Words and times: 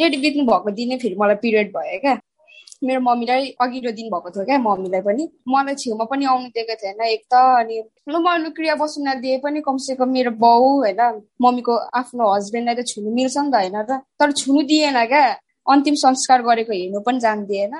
Date 0.00 0.18
बित्नु 0.24 0.44
भएको 0.50 0.70
दिनै 0.80 0.98
फेरि 1.04 1.16
मलाई 1.22 1.40
पिरियड 1.44 1.72
भयो 1.76 2.00
क्या। 2.00 2.16
मेरो 2.84 3.00
मम्मीलाई 3.00 3.48
अघिल्लो 3.60 3.90
दिन 3.96 4.06
भएको 4.12 4.30
थियो 4.34 4.44
क्या 4.44 4.58
मम्मीलाई 4.58 5.00
पनि। 5.06 5.24
मलाई 5.54 5.74
छेउमा 5.82 6.04
पनि 6.12 6.24
आउनु 6.32 6.48
दिएको 6.56 6.74
थिएन 6.82 7.02
एक 7.06 7.22
त 7.32 7.34
अनि 7.60 7.76
ल 8.08 8.22
मैले 8.26 8.50
क्रिया 8.56 8.74
बस्नु 8.80 9.04
नदिए 9.04 9.38
पनि 9.44 9.60
कमसेकम 9.68 10.08
मेरो 10.16 10.30
बाउ 10.40 10.64
होइन 10.80 11.02
मम्मीको 11.44 11.76
आफ्नो 12.00 12.32
हस्बेन्डलाई 12.34 12.74
त 12.80 12.86
छुनु 12.90 13.12
मिल्छ 13.12 13.36
नि 13.36 13.50
त 13.52 13.54
होइन 13.60 13.76
र 13.84 14.00
तर 14.16 14.32
छुनु 14.40 14.62
दिएन 14.72 14.98
क्या। 15.12 15.24
अन्तिम 15.68 15.94
संस्कार 16.02 16.42
गरेको 16.42 16.72
हेर्नु 16.72 17.00
पनि 17.06 17.20
जान्दिएन 17.20 17.74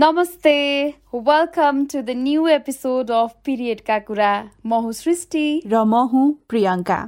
नमस्ते 0.00 0.50
welcome 1.14 1.84
to 1.92 2.00
the 2.00 2.10
new 2.16 2.46
episode 2.48 3.10
of 3.10 3.32
पिरियडका 3.44 3.98
कुरा 4.08 4.28
म 4.66 4.74
हुँ 4.82 4.92
सृष्टि 4.92 5.42
र 5.66 5.82
म 5.84 6.02
हुँ 6.12 6.26
प्रियङ्का 6.48 6.98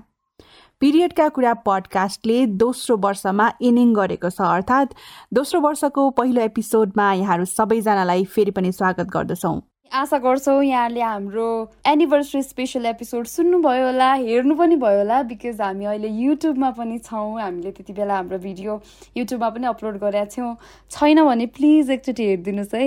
पिरियडका 0.83 1.29
कुरा 1.37 1.53
पडकास्टले 1.69 2.39
दोस्रो 2.63 2.97
वर्षमा 3.05 3.47
इनिङ 3.63 3.95
गरेको 3.95 4.31
छ 4.31 4.49
अर्थात् 4.49 4.97
दोस्रो 5.35 5.61
वर्षको 5.61 6.09
पहिलो 6.19 6.43
एपिसोडमा 6.43 7.13
यहाँहरू 7.13 7.45
सबैजनालाई 7.53 8.25
फेरि 8.35 8.51
पनि 8.59 8.73
स्वागत 8.73 9.15
गर्दछौँ। 9.15 9.55
आशा 9.91 10.19
गर्छौँ 10.19 10.63
यहाँले 10.65 11.01
हाम्रो 11.03 11.47
एनिभर्सरी 11.89 12.43
स्पेसल 12.43 12.87
एपिसोड 12.87 13.27
सुन्नुभयो 13.27 13.87
होला 13.87 14.13
हेर्नु 14.13 14.55
पनि 14.57 14.77
भयो 14.79 14.99
होला 14.99 15.23
बिकज 15.27 15.61
हामी 15.61 15.85
अहिले 15.85 16.09
युट्युबमा 16.09 16.71
पनि 16.79 16.99
छौँ 16.99 17.41
हामीले 17.41 17.71
त्यति 17.73 17.93
बेला 17.93 18.15
हाम्रो 18.15 18.39
भिडियो 18.39 18.81
युट्युबमा 19.17 19.49
पनि 19.51 19.67
अपलोड 19.67 19.99
गरेका 19.99 20.25
थियौँ। 20.37 20.55
छैन 20.91 21.25
भने 21.27 21.47
प्लिज 21.57 21.91
एकचोटि 21.91 22.23
हेरिदिनुहोस् 22.23 22.75
है। 22.75 22.87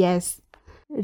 यस 0.00 0.28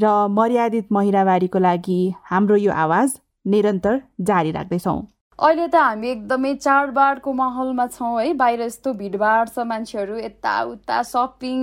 र 0.03 0.13
मर्यादित 0.29 0.91
महिनावारीको 0.93 1.59
लागि 1.59 1.99
हाम्रो 2.29 2.55
यो 2.55 2.71
आवाज 2.85 3.19
निरन्तर 3.47 4.01
जारी 4.21 4.51
राख्दैछौँ। 4.51 4.99
अहिले 5.41 5.67
त 5.67 5.75
हामी 5.75 6.07
एकदमै 6.07 6.53
चाडबाडको 6.55 7.31
माहौलमा 7.33 7.85
छौँ 7.87 8.21
है। 8.21 8.33
बाहिर 8.41 8.61
यस्तो 8.61 8.93
भिडभाड 8.93 9.49
छ 9.49 9.65
मान्छेहरू 9.65 10.17
यताउता 10.17 11.01
सपिङ 11.03 11.57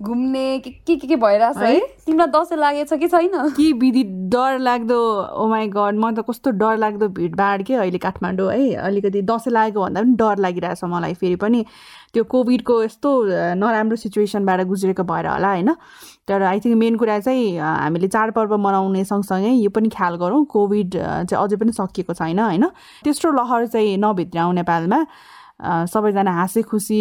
घुम्ने 0.00 0.58
के 0.58 0.70
के 0.70 0.96
के 0.96 1.06
के 1.06 1.16
भइरहेछ 1.16 1.56
है। 1.58 1.80
तिमीलाई 2.06 2.30
दसैँ 2.36 2.58
लागेछ 2.58 2.92
कि 2.92 3.08
छैन? 3.08 3.34
कि 3.56 3.72
विधि 3.82 4.02
डर 4.30 4.58
लाग्दो 4.58 5.00
ओमाई 5.44 5.66
oh 5.66 5.74
गड 5.74 5.98
म 5.98 6.14
त 6.14 6.24
कस्तो 6.30 6.50
डर 6.62 6.76
लाग्दो 6.76 7.08
भिडभाड 7.18 7.62
के 7.66 7.74
अहिले 7.74 7.98
काठमाडौँ 7.98 8.52
है। 8.52 8.74
अलिकति 8.78 9.22
दसैँ 9.26 9.52
लागेको 9.52 9.80
भन्दा 9.80 10.00
पनि 10.02 10.14
डर 10.22 10.38
लागिरहेछ 10.46 10.84
मलाई 10.84 11.14
फेरि 11.14 11.36
पनि। 11.42 11.64
त्यो 12.14 12.24
कोभिडको 12.24 12.82
यस्तो 12.82 13.10
नराम्रो 13.54 13.96
सिचुएसनबाट 13.96 14.60
गुज्रेको 14.66 15.02
भएर 15.04 15.26
होला 15.26 15.48
होइन? 15.48 15.70
तर 16.28 16.42
आई 16.42 16.60
थिङ्क 16.60 16.76
मेन 16.78 16.96
कुरा 16.96 17.18
चाहिँ 17.20 17.58
हामीले 17.58 18.08
चाडपर्व 18.08 18.56
मनाउने 18.58 19.04
सँगसँगै 19.04 19.52
यो 19.62 19.70
पनि 19.70 19.88
ख्याल 19.88 20.14
गरौँ 20.18 20.44
कोभिड 20.46 20.90
चाहिँ 20.96 21.42
अझै 21.42 21.56
पनि 21.56 21.72
सकिएको 21.72 22.14
छैन 22.14 22.38
होइन? 22.38 22.64
तेस्रो 23.04 23.32
लहर 23.32 23.66
चाहिँ 23.66 23.96
नभित्राउँ 23.98 24.54
नेपालमा। 24.54 25.04
सबैजना 25.60 26.32
हाँसे 26.32 26.62
खुसी 26.62 27.00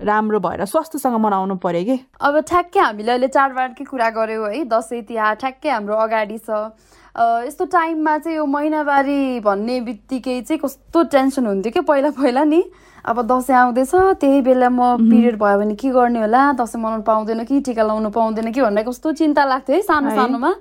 राम्रो 0.00 0.38
भएर 0.40 0.64
स्वस्थसँग 0.64 1.16
मनाउनु 1.18 1.54
पर्यो 1.58 1.84
कि? 1.84 1.96
अब 2.22 2.38
ठ्याक्कै 2.48 2.80
हामीले 2.80 3.10
अहिले 3.12 3.28
चाडबाडकै 3.28 3.84
कुरा 3.84 4.10
गऱ्यौँ 4.14 4.50
है 4.54 4.64
दसैँ 4.64 5.02
तिहार 5.02 5.34
ठ्याक्कै 5.42 5.70
हाम्रो 5.70 5.94
अगाडि 6.06 6.38
छ। 6.38 6.70
यस्तो 7.16 7.64
टाइममा 7.72 8.16
चाहिँ 8.18 8.36
यो 8.36 8.44
महिनावारी 8.44 9.40
भन्ने 9.40 9.80
बित्तिकै 9.80 10.40
चाहिँ 10.40 10.60
कस्तो 10.60 11.02
टेन्सन 11.16 11.46
हुन्थ्यो 11.46 11.72
कि? 11.72 11.80
पहिला 11.80 12.10
पहिला 12.12 12.44
नि 12.44 12.62
अब 13.08 13.22
दसैँ 13.24 13.56
आउँदैछ 13.56 13.94
त्यही 14.20 14.40
बेला 14.44 14.68
म 14.68 15.08
पिरियड 15.08 15.38
भयो 15.40 15.58
भने 15.58 15.74
के 15.80 15.88
गर्ने 15.96 16.20
होला? 16.20 16.52
दसैँ 16.60 16.80
मनाउनु 16.82 17.02
पाउँदैन 17.08 17.44
कि? 17.48 17.60
टिका 17.64 17.82
लाउनु 17.82 18.10
पाउँदैन 18.12 18.52
कि? 18.52 18.60
भनेर 18.60 18.84
कस्तो 18.84 19.12
चिन्ता 19.16 19.44
लाग्थ्यो 19.44 19.76
है 19.76 19.82
सानो 19.82 20.10
सानोमा। 20.12 20.52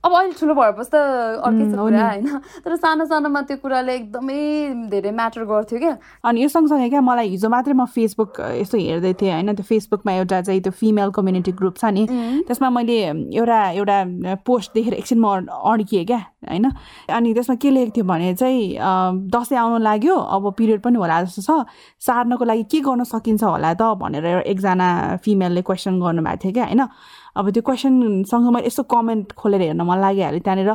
अब 0.00 0.12
अहिले 0.16 0.32
ठुलो 0.32 0.54
भएपछि 0.56 0.90
त 0.90 0.96
अर्कै 1.44 1.64
छ 1.68 1.76
कुरा 1.76 2.04
होइन? 2.08 2.28
तर 2.64 2.76
सानो 2.80 3.04
सानोमा 3.04 3.40
त्यो 3.44 3.56
कुराले 3.60 3.94
एकदमै 3.94 4.88
धेरै 4.88 5.10
म्याटर 5.12 5.44
गर्थ्यो 5.44 5.78
क्या। 5.78 5.94
अनि 6.24 6.40
यो 6.40 6.48
सँगसँगै 6.48 6.88
क्या 6.88 7.00
मलाई 7.04 7.28
हिजो 7.36 7.48
मात्रै 7.52 7.74
म 7.76 7.84
फेसबुक 7.84 8.40
यसो 8.64 8.76
हेर्दै 8.80 9.12
थिएँ 9.20 9.32
होइन? 9.32 9.52
त्यो 9.60 9.64
फेसबुकमा 9.68 10.12
एउटा 10.24 10.40
चाहिँ 10.48 10.60
त्यो 10.64 10.72
फिमेल 10.72 11.10
कम्युनिटी 11.12 11.52
ग्रुप 11.52 11.76
छ 11.76 11.84
नि। 11.92 12.08
त्यसमा 12.48 12.68
मैले 12.72 12.96
एउटा 13.36 13.60
एउटा 13.76 13.96
पोस्ट 14.40 14.72
देखेर 14.72 14.94
एकछिन 15.04 15.20
म 15.20 15.44
अड्किएँ 15.52 16.04
क्या 16.08 16.20
होइन? 16.48 16.66
अनि 17.12 17.28
त्यसमा 17.36 17.54
के 17.60 17.68
लेखेको 17.70 17.92
थियो 18.00 18.04
भने 18.08 18.34
चाहिँ 18.40 18.80
दसैँ 19.28 19.58
आउनु 19.60 19.78
लाग्यो 19.84 20.16
अब 20.16 20.52
पिरियड 20.56 20.80
पनि 20.80 20.96
होला 20.96 21.22
जस्तो 21.28 21.44
छ। 21.44 21.68
सार्नको 22.00 22.44
लागि 22.48 22.64
के 22.72 22.80
गर्न 22.80 23.04
सकिन्छ 23.04 23.44
होला 23.44 23.76
त 23.76 23.92
भनेर 24.00 24.48
एकजना 24.48 25.20
फिमेलले 25.20 25.60
क्वेसन 25.60 26.00
गर्नुभएको 26.00 26.40
थियो 26.40 26.52
क्या 26.56 26.64
होइन? 26.72 26.88
अब 27.36 27.50
त्यो 27.50 27.62
क्वेसनसँग 27.62 28.46
मैले 28.54 28.66
यसो 28.66 28.82
कमेन्ट 28.94 29.32
खोलेर 29.32 29.60
हेर्न 29.62 29.82
मन 29.82 29.98
लागिहाल्यो 30.00 30.40
त्यहाँनिर 30.40 30.74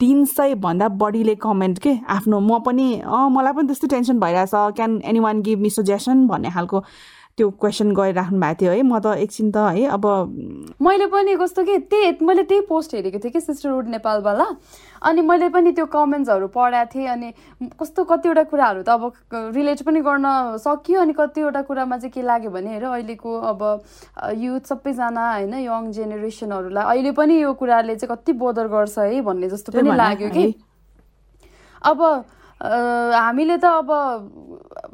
तिन 0.00 0.24
सयभन्दा 0.24 0.88
बढीले 0.98 1.34
कमेन्ट 1.38 1.78
के? 1.78 1.92
आफ्नो 2.08 2.40
म 2.40 2.58
पनि 2.66 2.86
अँ 3.06 3.30
मलाई 3.30 3.52
पनि 3.52 3.66
त्यस्तो 3.66 3.86
टेन्सन 3.88 4.18
भइरहेछ। 4.20 4.54
Can 4.76 5.00
anyone 5.20 5.42
give 5.46 5.58
me 5.62 5.70
suggestion 5.70 6.26
भन्ने 6.26 6.50
खालको 6.50 6.78
त्यो 7.36 7.48
क्वेसन 7.60 7.92
गरिराख्नु 7.96 8.38
भएको 8.40 8.60
थियो 8.60 8.72
है। 8.72 8.82
म 8.82 8.98
त 9.00 9.16
एकछिन 9.24 9.50
त 9.50 9.56
है 9.72 9.88
अब 9.88 10.04
मैले 10.82 11.06
पनि 11.08 11.36
कस्तो 11.40 11.64
कि 11.64 11.78
त्यही 11.88 12.20
मैले 12.20 12.42
त्यही 12.44 12.60
पोस्ट 12.68 12.94
हेरेको 12.94 13.18
थिएँ 13.24 13.32
कि 13.32 13.40
सिस्टरहुड 13.40 13.88
नेपालवाला 13.88 14.46
अनि 15.08 15.20
मैले 15.24 15.48
पनि 15.48 15.72
त्यो 15.72 15.86
कमेन्ट्सहरू 15.88 16.46
पढाएको 16.52 16.92
थिएँ 16.92 17.08
अनि 17.08 17.28
कस्तो 17.80 18.04
कतिवटा 18.04 18.42
कुराहरू 18.52 18.82
त 18.84 18.88
अब 18.92 19.02
रिलेट 19.56 19.82
पनि 19.82 20.00
गर्न 20.04 20.26
सकियो 20.60 21.00
अनि 21.00 21.12
कतिवटा 21.16 21.62
कुरामा 21.64 21.96
चाहिँ 22.04 22.12
के 22.12 22.22
लाग्यो 22.22 22.50
भने 22.52 22.70
हेर 22.70 22.84
अहिलेको 22.84 23.30
अब 23.48 23.60
युथ 24.36 24.62
सबैजना 24.68 25.24
होइन 25.32 25.54
यङ 25.64 25.90
जेनेरेसनहरूलाई 25.96 26.84
अहिले 26.84 27.12
पनि 27.16 27.40
यो 27.40 27.52
कुराले 27.56 27.96
चाहिँ 27.96 28.12
कति 28.12 28.32
बोदर 28.36 28.68
गर्छ 28.68 28.98
है 28.98 29.20
भन्ने 29.24 29.48
जस्तो 29.48 29.72
पनि 29.72 29.96
लाग्यो 29.96 30.28
कि। 30.36 30.44
अब 31.82 31.98
हामीले 32.62 33.56
त 33.58 33.64
अब 33.64 33.90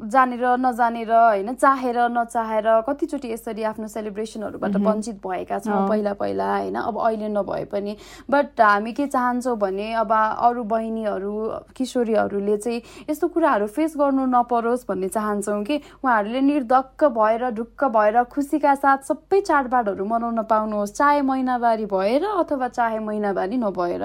जानेर 0.09 0.45
नजानेर 0.59 1.11
होइन 1.11 1.53
चाहेर 1.53 1.97
नचाहेर 2.09 2.67
कतिचोटि 2.87 3.31
यसरी 3.31 3.63
आफ्नो 3.63 3.87
सेलिब्रेसनहरूबाट 3.87 4.75
वञ्चित 4.81 5.17
भएका 5.21 5.59
छौँ 5.59 5.87
पहिला 5.89 6.13
पहिला 6.13 6.47
होइन 6.49 6.75
अब 6.75 6.97
अहिले 6.97 7.27
नभए 7.29 7.63
पनि। 7.69 7.95
बट 8.25 8.61
हामी 8.61 8.91
के 8.93 9.05
चाहन्छौँ 9.07 9.57
भने 9.59 9.93
अब 10.01 10.11
अरू 10.13 10.63
बहिनीहरू 10.63 11.33
किशोरीहरूले 11.77 12.57
चाहिँ 12.57 12.81
यस्तो 13.09 13.27
कुराहरू 13.27 13.67
फेस 13.69 13.93
गर्नु 13.99 14.25
नपरोस् 14.25 14.87
भन्ने 14.89 15.07
चाहन्छौँ 15.09 15.63
कि। 15.63 15.77
उहाँहरूले 16.03 16.41
निर्धक्क 16.41 17.03
भएर 17.13 17.49
ढुक्क 17.53 17.83
भएर 17.93 18.23
खुसीका 18.33 18.75
साथ 18.75 19.05
सबै 19.05 19.41
चाडबाडहरू 19.41 20.05
मनाउन 20.05 20.41
पाउनुहोस्। 20.49 20.95
चाहे 20.95 21.21
महिनावारी 21.21 21.85
भएर 21.85 22.25
अथवा 22.25 22.67
चाहे 22.67 22.99
महिनावारी 22.99 23.57
नभएर। 23.57 24.03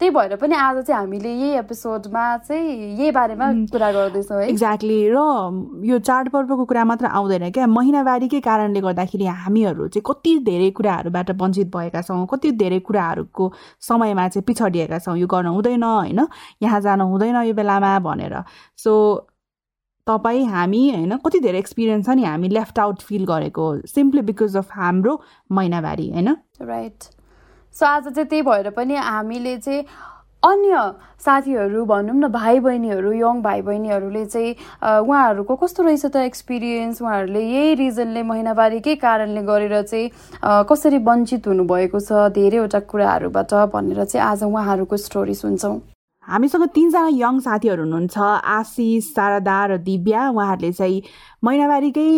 त्यही 0.00 0.10
भएर 0.10 0.36
पनि 0.36 0.54
आज 0.56 0.84
चाहिँ 0.86 1.00
हामीले 1.00 1.32
यही 1.32 1.58
एपिसोडमा 1.58 2.24
चाहिँ 2.48 3.00
यही 3.02 3.10
बारेमा 3.10 3.46
कुरा 3.72 3.90
गर्दैछौँ 3.92 4.40
है। 4.40 4.48
एक्ज्याक्टली 4.48 4.98
र 5.10 5.18
यो 5.84 5.98
चाडपर्वको 5.98 6.64
कुरा 6.64 6.84
मात्र 6.84 7.06
आउँदैन 7.10 7.50
क्या। 7.50 7.66
महिनावारीकै 7.66 8.40
कारणले 8.40 8.80
गर्दाखेरि 8.80 9.26
हामीहरू 9.42 9.88
चाहिँ 9.88 10.04
कति 10.06 10.38
धेरै 10.46 10.70
कुराहरूबाट 10.78 11.30
वञ्चित 11.42 11.68
भएका 11.74 12.02
छौँ 12.02 12.26
कति 12.30 12.50
धेरै 12.62 12.78
कुराहरूको 12.86 13.52
समयमा 13.82 14.28
चाहिँ 14.28 14.44
पिछडिएका 14.46 14.98
छौँ। 14.98 15.16
यो 15.18 15.26
गर्न 15.26 15.46
हुँदैन 15.58 15.82
होइन? 15.82 16.20
यहाँ 16.62 16.80
जानु 16.80 17.04
हुँदैन 17.10 17.36
यो 17.42 17.54
बेलामा 17.54 17.98
भनेर। 17.98 18.34
सो 18.78 18.92
तपाईँ 20.06 20.46
हामी 20.46 20.82
होइन? 20.90 21.16
कति 21.18 21.40
धेरै 21.40 21.58
एक्सपिरियन्स 21.58 22.06
छ 22.06 22.14
नि 22.14 22.24
हामी 22.24 22.48
लेफ्ट 22.48 22.78
आउट 22.78 23.00
फिल 23.02 23.24
गरेको 23.24 23.64
सिम्पली 23.86 24.22
बिकज 24.22 24.56
अफ 24.56 24.70
हाम्रो 24.72 25.20
महिनावारी 25.50 26.10
होइन? 26.10 26.28
राइट 26.62 27.02
सो 27.74 27.86
आज 27.86 28.08
चाहिँ 28.08 28.28
त्यही 28.28 28.42
भएर 28.42 28.70
पनि 28.70 28.94
हामीले 28.94 29.56
चाहिँ 29.58 29.84
अन्य 30.42 30.78
साथीहरू 31.24 31.84
भनौँ 31.86 32.14
न 32.14 32.28
भाइ 32.28 32.60
बहिनीहरू 32.60 33.12
यङ 33.12 33.42
भाइ 33.42 33.60
बहिनीहरूले 33.62 34.24
चाहिँ 34.26 34.54
उहाँहरूको 34.82 35.56
कस्तो 35.56 35.82
रहेछ 35.82 36.06
त 36.06 36.16
एक्सपिरियन्स 36.16 37.02
उहाँहरूले 37.02 37.42
यही 37.42 37.74
रिजनले 37.78 38.22
महिनावारीकै 38.26 38.94
कारणले 39.04 39.42
गरेर 39.46 39.82
चाहिँ 39.82 40.10
कसरी 40.66 40.98
वञ्चित 40.98 41.46
हुनुभएको 41.46 42.00
छ? 42.00 42.26
धेरैवटा 42.34 42.80
कुराहरूबाट 42.90 43.54
भनेर 43.70 44.04
चाहिँ 44.04 44.26
आज 44.26 44.42
उहाँहरूको 44.42 44.96
स्टोरी 45.06 45.34
सुन्छौँ। 45.38 45.78
हामीसँग 46.26 46.66
तिनजना 46.74 47.06
यङ 47.18 47.38
साथीहरू 47.46 47.82
हुनुहुन्छ 47.82 48.18
आशिष 48.18 49.14
शारदा 49.14 49.58
र 49.66 49.76
दिव्या। 49.86 50.28
उहाँहरूले 50.30 50.72
चाहिँ 50.72 51.02
महिनावारीकै 51.44 52.10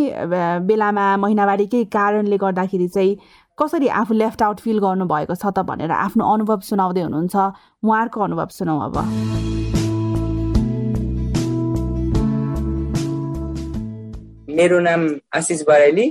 बेलामा 0.68 1.06
महिनावारीकै 1.24 1.84
कारणले 1.92 2.36
गर्दाखेरि 2.36 2.88
चाहिँ 2.88 3.16
कसरी 3.58 3.88
आफू 3.88 4.14
लेफ्ट 4.14 4.42
आउट 4.42 4.60
फिल 4.60 4.78
गर्नुभएको 4.78 5.34
छ 5.34 5.46
त 5.46 5.62
भनेर 5.62 5.90
आफ्नो 5.94 6.24
अनुभव 6.26 6.60
सुनाउँदै 6.68 7.00
हुनुहुन्छ। 7.00 7.34
उहाँहरूको 7.86 8.20
अनुभव 8.20 8.48
सुनाउँ 8.50 8.80
अब। 8.84 8.96
मेरो 14.50 14.78
नाम 14.80 15.06
आशिष 15.34 15.62
बराइली 15.68 16.06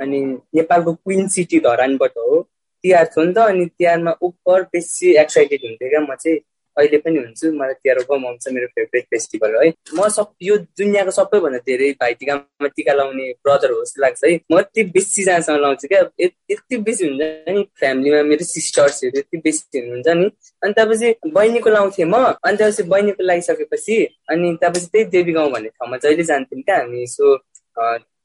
अनि 0.00 0.20
नेपालको 0.54 0.92
क्विन 0.94 1.28
सिटी 1.28 1.58
धरानबाट 1.66 2.14
हो। 2.18 2.40
तिहार 2.84 3.06
छ 3.06 3.18
नि 3.18 3.32
त 3.34 3.38
अनि 3.38 3.66
तिहारमा 3.66 4.12
उपर 4.22 4.62
बेसी 4.70 5.16
एक्साइटेड 5.18 5.60
हुन्थेँ 5.66 5.90
क्या 5.90 6.00
म 6.00 6.14
चाहिँ। 6.14 6.38
अहिले 6.78 6.98
पनि 6.98 7.18
हुन्छु। 7.18 7.52
मलाई 7.52 7.74
तेह्र 7.84 8.04
आउँछ 8.14 8.48
मेरो 8.54 8.66
फेभरेट 8.66 9.04
फेस्टिभल 9.10 9.56
है 9.62 9.72
म 9.94 10.08
सब 10.16 10.32
यो 10.42 10.56
दुनियाँको 10.78 11.10
सबैभन्दा 11.18 11.58
धेरै 11.68 11.90
भाइटिकामा 12.00 12.66
टिका 12.76 12.92
लाउने 12.92 13.30
ब्रदर 13.44 13.70
हो 13.70 13.84
जस्तो 13.84 14.02
लाग्छ 14.02 14.24
है। 14.24 14.34
म 14.52 14.58
यति 14.58 14.82
बेसी 14.94 15.24
जहाँसम्म 15.24 15.60
लाउँछु 15.60 15.88
क्या। 15.88 16.00
यति 16.20 16.76
बेसी 16.76 17.08
हुन्छ 17.08 17.22
नि 17.48 17.62
फ्यामिलीमा 17.80 18.22
मेरो 18.30 18.44
सिस्टर्सहरू 18.44 19.18
यति 19.18 19.36
बेसी 19.44 19.78
हुनुहुन्छ 19.78 20.08
नि। 20.18 20.26
अनि 20.64 20.72
त्यसपछि 20.72 21.08
बहिनीको 21.34 21.70
लाउँथेँ 21.70 22.06
म। 22.06 22.16
अनि 22.42 22.56
त्यसपछि 22.56 22.82
बहिनीको 22.88 23.22
लगाइसकेपछि 23.22 23.96
अनि 24.30 24.56
त्यसपछि 24.60 24.86
त्यही 24.92 25.04
देवी 25.14 25.32
गाउँ 25.32 25.50
भन्ने 25.52 25.68
ठाउँमा 25.68 25.96
जहिले 26.02 26.24
जान्थ्यौँ 26.30 26.62
क्या 26.62 26.76
हामी। 26.78 27.02
यसो 27.02 27.36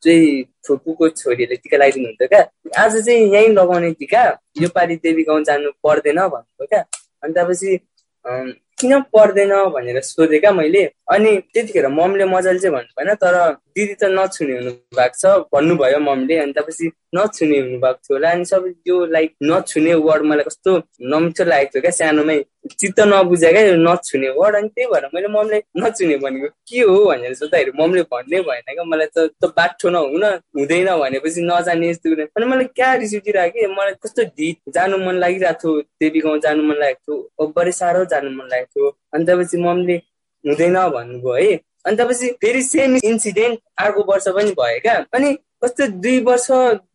चाहिँ 0.04 0.44
फुपूको 0.68 1.08
छोरीहरूले 1.10 1.56
टिका 1.60 1.78
लगाइदिनु 1.78 2.08
हुन्थ्यो 2.08 2.28
क्या। 2.28 2.44
आज 2.84 2.94
चाहिँ 3.06 3.24
यहीँ 3.36 3.50
लगाउने 3.54 3.92
टिका। 4.00 4.24
योपालि 4.62 4.96
देवी 5.04 5.24
गाउँ 5.30 5.44
जानु 5.44 5.72
पर्दैन 5.84 6.20
भन्नुभयो 6.34 6.66
क्या। 6.66 6.82
अनि 7.24 7.34
त्यसपछि 7.34 7.80
Um, 8.30 8.56
किन 8.80 9.00
पर्दैन 9.14 9.54
भनेर 9.76 10.02
सोधेँ 10.02 10.40
क्या 10.40 10.52
मैले। 10.52 10.84
अनि 11.14 11.32
त्यतिखेर 11.54 11.88
ममले 11.88 12.26
मजाले 12.26 12.60
चाहिँ 12.60 12.76
भन्नु 12.76 12.94
भएन 12.98 13.14
तर 13.24 13.36
दिदी 13.76 13.94
त 14.02 14.04
नछुने 14.12 14.54
हुनु 14.58 14.72
भएको 14.98 15.18
छ 15.22 15.26
भन्नुभयो 15.54 16.00
ममले। 16.00 16.36
अनि 16.44 16.54
त्यसपछि 16.54 16.92
नछुने 17.16 17.58
हुनुभएको 17.60 18.00
थियो 18.04 18.16
होला। 18.16 18.30
अनि 18.32 18.46
सबै 18.46 18.70
यो 18.88 18.96
लाइक 19.16 19.32
नछुने 19.44 19.94
वर्ड 20.06 20.24
मलाई 20.30 20.44
कस्तो 20.48 20.72
नमिठो 21.12 21.44
लागेको 21.52 21.72
थियो 21.74 21.82
क्या 21.82 21.92
सानोमै। 22.00 22.38
चित्त 22.80 23.00
नबुझ्यो 23.10 23.52
क्या 23.52 23.64
नछुने 23.88 24.30
वर्ड 24.38 24.56
अनि 24.56 24.68
त्यही 24.76 24.88
भएर 24.92 25.06
मैले 25.16 25.28
ममले 25.36 25.58
नछुने 25.80 26.16
भनेको 26.24 26.48
के 26.70 26.80
हो? 26.80 26.98
भनेर 27.10 27.34
सोद्धाखेरि 27.34 27.72
ममले 27.80 28.02
भन्ने 28.14 28.42
भएन 28.48 28.68
क्या। 28.70 28.84
मलाई 28.84 29.08
त 29.16 29.18
त 29.42 29.52
बाठो 29.58 29.90
नहुन 29.90 30.24
हुँदैन 30.58 30.90
भनेपछि 31.02 31.42
नजाने 31.50 31.90
यस्तो 31.90 32.08
अनि 32.38 32.46
मलाई 32.46 32.66
क्या 32.78 32.94
रिस 33.02 33.14
उठिरहेको 33.20 33.60
कि 33.60 33.68
मलाई 33.80 33.94
कस्तो 34.04 34.24
ढिट 34.38 34.58
जानु 34.76 34.98
मन 35.06 35.16
लागिरहेको 35.24 35.60
थियो। 35.64 35.82
देवी 36.02 36.20
गाउँ 36.20 36.40
जानु 36.46 36.62
मन 36.70 36.78
लागेको 36.84 37.02
थियो। 37.06 37.18
ओभरै 37.44 37.72
साह्रो 37.80 38.06
जानु 38.12 38.30
मन 38.38 38.46
लागेको 38.52 38.69
थियो 38.72 38.90
अनि 39.14 39.26
त्यसपछि 39.26 39.58
ममले 39.64 39.96
हुँदैन 40.44 40.78
भन्नुभयो 40.96 41.34
है। 41.36 41.56
अनि 41.86 41.96
त्यसपछि 41.98 42.28
फेरि 42.42 42.62
सेम 42.64 42.96
इन्सिडेन्ट 43.04 43.60
अर्को 43.84 44.02
वर्ष 44.12 44.28
पनि 44.36 44.52
भयो 44.60 44.80
क्या। 44.86 44.96
अनि 45.16 45.34
कस्तो 45.64 45.88
दुई 46.04 46.20
वर्ष 46.28 46.48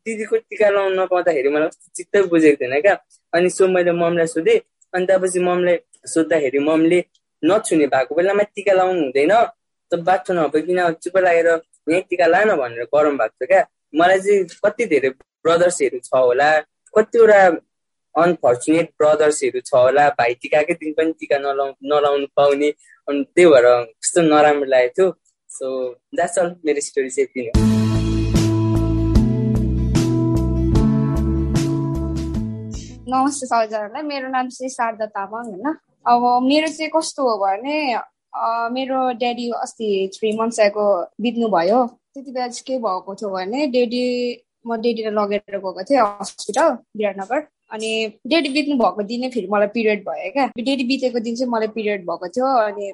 दिदीको 0.04 0.36
टिका 0.36 0.68
लाउनु 0.76 1.02
नपाउँदाखेरि 1.02 1.48
मलाई 1.54 1.68
कस्तो 1.68 1.92
चित्तै 1.96 2.22
बुझेको 2.32 2.56
थिएन 2.60 2.80
क्या। 2.80 2.94
अनि 3.34 3.50
सो 3.50 3.68
मैले 3.68 3.92
ममलाई 3.92 4.26
सोधेँ। 4.26 4.58
अनि 4.94 5.06
त्यसपछि 5.06 5.40
ममलाई 5.48 5.76
सोद्धाखेरि 6.14 6.58
ममले 6.68 6.98
नछुने 7.42 7.86
भएको 7.92 8.14
बेलामा 8.14 8.42
टिका 8.54 8.72
लाउनु 8.72 9.00
हुँदैन। 9.02 9.32
त 9.90 10.00
बाटो 10.06 10.32
नभए 10.32 10.60
किन 10.66 10.80
चुप 11.02 11.16
लागेर 11.18 11.48
यहीँ 11.88 12.02
टिका 12.08 12.26
लान 12.26 12.50
भनेर 12.56 12.88
गरम 12.94 13.16
भएको 13.18 13.34
थियो 13.36 13.46
क्या। 13.52 13.62
मलाई 13.94 14.18
चाहिँ 14.20 14.44
कति 14.64 14.84
धेरै 14.92 15.08
ब्रदर्सहरू 15.44 15.98
छ 16.04 16.10
होला। 16.14 16.48
कतिवटा 16.94 17.40
अनफर्चुनेट 18.16 18.88
ब्रदर्सहरू 18.98 19.60
छ 19.66 19.74
होला 19.74 20.08
भाइ 20.18 20.34
टिकाकै 20.42 20.74
दिन 20.80 20.92
पनि 20.98 21.12
टिका 21.20 21.38
नलाउ 21.44 21.70
नलाउनु 21.92 22.26
पाउने। 22.36 22.68
अनि 23.08 23.22
त्यही 23.34 23.46
भएर 23.52 23.66
कस्तो 24.00 24.20
नराम्रो 24.22 24.66
लागेको 24.70 24.94
थियो। 24.96 25.06
सो 25.50 25.66
द्याट्स 26.14 26.38
अल 26.38 26.48
मेरो 26.66 26.80
स्टोरी 26.88 27.10
चाहिँ 27.10 27.26
यति 27.26 27.42
नमस्ते 33.10 33.46
सबैजनालाई। 33.46 34.02
मेरो 34.02 34.28
नाम 34.30 34.48
चाहिँ 34.48 34.70
शारदा 34.70 35.06
तामाङ 35.16 35.44
होइन। 35.50 35.66
अब 36.06 36.22
मेरो 36.42 36.68
चाहिँ 36.76 36.90
कस्तो 36.94 37.22
हो 37.28 37.34
भने 37.42 37.76
मेरो 38.76 38.98
ड्याडी 39.18 39.50
अस्ति 39.62 39.88
थ्री 40.14 40.28
मन्थ्स 40.38 40.60
आएको 40.60 40.84
बित्नु 41.22 41.48
भयो 41.48 41.80
त्यति 42.14 42.30
बेला 42.30 42.48
चाहिँ 42.48 42.64
के 42.66 42.78
भएको 42.86 43.14
थियो 43.14 43.30
भने 43.34 43.66
ड्याडी 43.74 44.04
म 44.66 44.76
ड्याडीलाई 44.82 45.14
लगेर 45.18 45.58
गएको 45.58 45.82
थिएँ 45.90 46.00
हस्पिटल 46.20 46.68
विराटनगर। 46.98 47.40
अनि 47.74 47.90
डेडी 48.30 48.48
बित्नु 48.58 48.76
भएको 48.82 49.02
दिनै 49.14 49.30
फेरि 49.36 49.46
मलाई 49.54 49.74
पिरियड 49.78 50.04
भयो 50.08 50.30
क्या। 50.32 50.50
डेडी 50.58 50.84
बितेको 50.92 51.20
दिन 51.26 51.34
चाहिँ 51.36 51.50
मलाई 51.52 51.68
पिरियड 51.78 52.06
भएको 52.10 52.28
थियो 52.36 52.52
अनि 52.66 52.92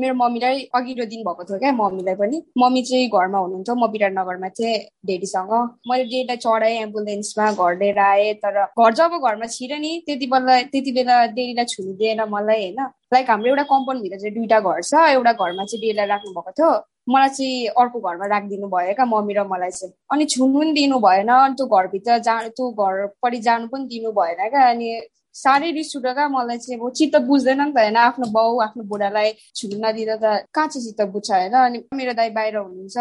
मेरो 0.00 0.14
मम्मीलाई 0.16 0.60
अघिल्लो 0.74 1.04
दिन 1.04 1.22
भएको 1.24 1.44
थियो 1.44 1.58
क्या 1.58 1.72
मम्मीलाई 1.78 2.14
पनि। 2.20 2.38
मम्मी 2.58 2.82
चाहिँ 2.82 3.08
घरमा 3.08 3.38
हुनुहुन्थ्यो 3.38 3.74
म 3.76 3.88
विराटनगरमा 3.92 4.48
थिएँ 4.58 4.76
डेडीसँग। 5.06 5.52
मैले 5.88 6.04
डेडीलाई 6.04 6.36
चढाएँ 6.44 6.78
एम्बुलेन्समा 6.82 7.50
घर 7.52 7.76
लिएर 7.82 7.98
आएँ 7.98 8.32
तर 8.44 8.56
घर 8.64 8.94
जब 9.00 9.18
घरमा 9.20 9.46
छिरेँ 9.56 9.78
नि 9.80 9.92
त्यति 10.06 10.26
बेला 10.32 10.60
त्यति 10.72 10.92
बेला 10.96 11.16
डेडीलाई 11.36 11.64
छुनु 11.72 11.92
दिएन 12.00 12.22
मलाई 12.32 12.62
होइन। 12.62 12.80
लाइक 13.12 13.30
हाम्रो 13.30 13.48
एउटा 13.52 13.64
कम्पाउन्डभित्र 13.74 14.18
चाहिँ 14.18 14.34
दुइटा 14.34 14.60
घर 14.60 14.80
छ 14.80 14.94
एउटा 15.12 15.32
घरमा 15.32 15.64
चाहिँ 15.64 15.80
डेडीलाई 15.84 16.06
राख्नु 16.08 16.32
भएको 16.40 16.52
थियो। 16.56 16.72
मलाई 17.06 17.28
चाहिँ 17.28 17.66
अर्को 17.80 18.00
घरमा 18.00 18.26
राखिदिनु 18.26 18.68
भयो 18.68 18.94
क्या 18.94 19.04
मम्मी 19.06 19.34
र 19.34 19.42
मलाई 19.48 19.70
चाहिँ। 19.70 19.94
अनि 20.12 20.24
छुनु 20.32 20.58
पनि 20.58 20.72
दिनु 20.72 20.98
भएन 21.00 21.28
अनि 21.28 21.54
त्यो 21.54 21.66
घरभित्र 21.66 22.18
जा 22.26 22.34
त्यो 22.48 22.70
घरपट्टि 22.70 23.38
जानु 23.42 23.66
पनि 23.72 23.84
दिनु 23.90 24.12
भएन 24.12 24.48
क्या 24.48 24.68
अनि 24.70 24.88
साह्रै 25.34 25.70
रिस 25.72 25.96
उठ्यो 25.96 26.12
क्या 26.14 26.28
मलाई 26.28 26.58
चाहिँ। 26.58 26.80
अब 26.80 26.90
चित्त 26.92 27.16
बुझ्दैन 27.26 27.60
नि 27.62 27.72
त 27.72 27.78
होइन 27.78 27.96
आफ्नो 27.96 28.26
बाउ 28.30 28.58
आफ्नो 28.68 28.82
बुढालाई 28.86 29.32
छुनु 29.56 29.76
नदिँदा 29.82 30.16
त 30.16 30.46
कहाँ 30.54 30.68
चाहिँ 30.68 30.84
चित्त 30.86 31.02
बुझ्छ 31.12 31.30
होइन 31.30 31.54
अनि 31.58 31.78
मेरो 31.94 32.12
दाई 32.14 32.30
बाहिर 32.38 32.56
हुनुहुन्छ 32.56 32.98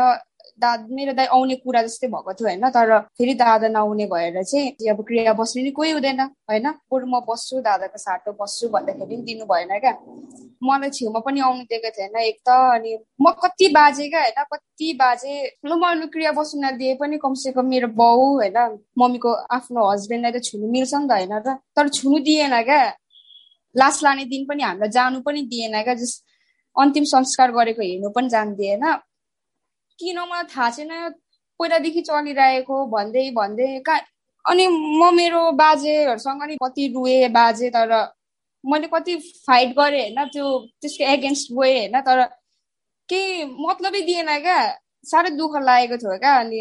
दा 0.61 0.69
मेरो 0.91 1.13
दाई 1.13 1.25
आउने 1.35 1.55
कुरा 1.65 1.81
जस्तै 1.83 2.07
भएको 2.07 2.33
थियो 2.33 2.47
होइन? 2.47 2.69
तर 2.69 2.99
फेरि 3.17 3.33
दादा 3.41 3.67
नआउने 3.67 4.05
भएर 4.13 4.43
चाहिँ 4.43 4.89
अब 4.89 5.01
क्रिया 5.07 5.33
बस्ने 5.33 5.63
नि 5.63 5.71
कोही 5.71 5.91
हुँदैन 5.91 6.21
होइन? 6.21 6.67
बरु 6.91 7.05
म 7.07 7.19
बस्छु 7.29 7.61
दादाको 7.61 7.97
साटो 7.97 8.31
बस्छु 8.41 8.69
भन्दाखेरि 8.69 9.15
पनि 9.15 9.25
दिनु 9.25 9.45
भएन 9.45 9.73
क्या। 9.79 9.93
मलाई 10.63 10.89
छेउमा 10.93 11.19
पनि 11.25 11.39
आउनु 11.41 11.63
दिएको 11.65 11.89
थिएन 11.97 12.15
एक 12.21 12.39
त 12.47 12.49
अनि 12.77 12.91
म 13.21 13.31
कति 13.43 13.67
बाजे 13.73 14.07
क्या 14.09 14.21
होइन? 14.21 14.43
कति 14.53 14.93
बाजे 15.01 15.33
लु 15.65 15.75
मैले 15.75 16.07
क्रिया 16.13 16.31
बस्नु 16.37 16.61
नदिए 16.61 16.95
पनि 17.01 17.17
कमसे 17.17 17.51
कम 17.51 17.65
मेरो 17.65 17.87
बाउ 17.97 18.25
होइन? 18.37 18.57
मम्मीको 18.99 19.33
आफ्नो 19.57 19.91
हस्बेन्डलाई 19.91 20.31
त 20.31 20.43
छुनु 20.45 20.71
मिल्छ 20.71 20.93
नि 20.95 21.07
त 21.07 21.11
होइन? 21.11 21.33
र 21.47 21.57
तर 21.75 21.89
छुनु 21.89 22.19
दिएन 22.27 22.61
क्या। 22.63 22.81
लास 23.75 24.03
लाने 24.03 24.25
दिन 24.25 24.45
पनि 24.45 24.63
हामीलाई 24.63 24.89
जानु 24.89 25.21
पनि 25.25 25.41
दिएन 25.51 25.81
क्या 25.83 25.93
जस 25.95 26.13
अन्तिम 26.75 27.03
संस्कार 27.03 27.51
गरेको 27.51 27.81
हेर्नु 27.81 28.09
पनि 28.15 28.29
जान्दिएन 28.29 28.83
किन 30.01 30.19
मलाई 30.21 30.49
थाहा 30.53 30.69
छैन 30.77 30.91
पहिलादेखि 31.59 32.01
चलिरहेको 32.09 32.85
भन्दै 32.95 33.25
भन्दै 33.39 33.69
कहाँ 33.87 34.01
अनि 34.45 34.65
म 34.67 35.13
मेरो 35.15 35.41
बाजेहरूसँग 35.57 36.43
नि 36.49 36.55
कति 36.63 36.87
रुएँ 36.95 37.29
बाजे 37.33 37.69
तर 37.71 37.91
मैले 38.63 38.87
कति 38.93 39.15
फाइट 39.47 39.69
गरेँ 39.77 40.01
होइन 40.01 40.29
त्यो 40.33 40.45
त्यसको 40.81 41.03
एगेन्स्ट 41.13 41.51
गएँ 41.51 41.77
होइन 41.77 42.01
तर 42.07 42.19
केही 43.09 43.43
मतलबै 43.59 44.01
दिएन 44.07 44.29
क्या। 44.41 44.59
साह्रै 45.11 45.29
दुःख 45.37 45.55
लागेको 45.61 45.97
थियो 46.01 46.17
क्या 46.19 46.33
अनि 46.39 46.59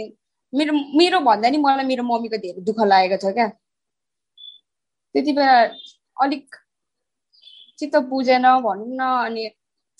मेरो 0.52 0.72
मेरो 0.98 1.20
भन्दा 1.28 1.48
नि 1.50 1.58
मलाई 1.64 1.86
मेरो 1.86 2.04
मम्मीको 2.04 2.38
धेरै 2.44 2.60
दुःख 2.68 2.80
लागेको 2.92 3.16
थियो 3.22 3.32
क्या। 3.34 3.48
त्यति 5.14 5.32
बेला 5.32 5.56
अलिक 6.24 6.56
चित्त 7.78 7.96
बुझेन 8.10 8.46
भनौँ 8.66 8.88
न 8.90 9.02
अनि 9.26 9.44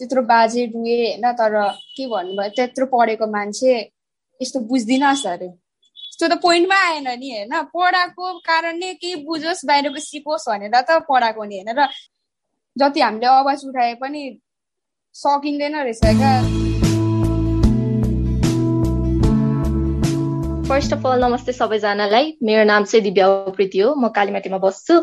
त्यत्रो 0.00 0.23
बाजे 0.25 0.67
डुए 0.73 0.99
होइन 0.99 1.32
तर 1.37 1.55
के 1.97 2.07
भन्नुभयो 2.09 2.50
त्यत्रो 2.57 2.87
पढेको 2.92 3.26
मान्छे 3.30 3.73
यस्तो 4.40 4.61
बुझ्दिनस् 4.71 5.26
अरे 5.28 5.49
त्यो 6.19 6.28
त 6.28 6.35
पोइन्टमा 6.40 6.78
आएन 6.87 7.09
नि 7.21 7.28
होइन? 7.33 7.52
पढाएको 7.75 8.25
कारणले 8.45 8.92
केही 9.00 9.14
बुझोस् 9.25 9.64
बाहिरको 9.69 10.00
सिकोस् 10.00 10.49
भनेर 10.49 10.76
त 10.80 11.04
पढाएको 11.09 11.45
नि 11.45 11.57
होइन? 11.61 11.71
र 11.76 11.88
जति 12.76 13.00
हामीले 13.00 13.26
आवाज 13.26 13.64
उठाए 13.69 13.95
पनि 14.00 14.23
सकिँदैन 15.16 15.76
रहेछ 15.76 16.00
क्या। 16.21 16.33
फर्स्ट 20.69 20.92
अफ 20.95 21.07
अल 21.07 21.25
नमस्ते 21.25 21.52
सबैजनालाई। 21.52 22.26
मेरो 22.42 22.64
नाम 22.64 22.85
चाहिँ 22.85 23.02
दिव्या 23.04 23.28
उप्रेती 23.49 23.78
हो 23.78 23.95
म 23.95 24.09
कालीमाटीमा 24.09 24.59
बस्छु। 24.59 24.95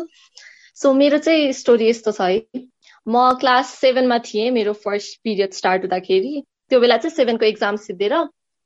सो 0.78 0.92
मेरो 0.94 1.18
चाहिँ 1.18 1.52
स्टोरी 1.52 1.88
यस्तो 1.88 2.12
छ 2.12 2.20
है। 2.20 2.38
म 3.08 3.32
क्लास 3.40 3.68
सेभेनमा 3.74 4.18
थिएँ 4.24 4.50
मेरो 4.50 4.72
फर्स्ट 4.84 5.20
पिरियड 5.24 5.52
स्टार्ट 5.52 5.82
हुँदाखेरि। 5.82 6.42
त्यो 6.70 6.80
बेला 6.80 6.96
चाहिँ 6.96 7.14
सेभेनको 7.16 7.44
इक्जाम 7.46 7.76
सिद्धिएर 7.84 8.14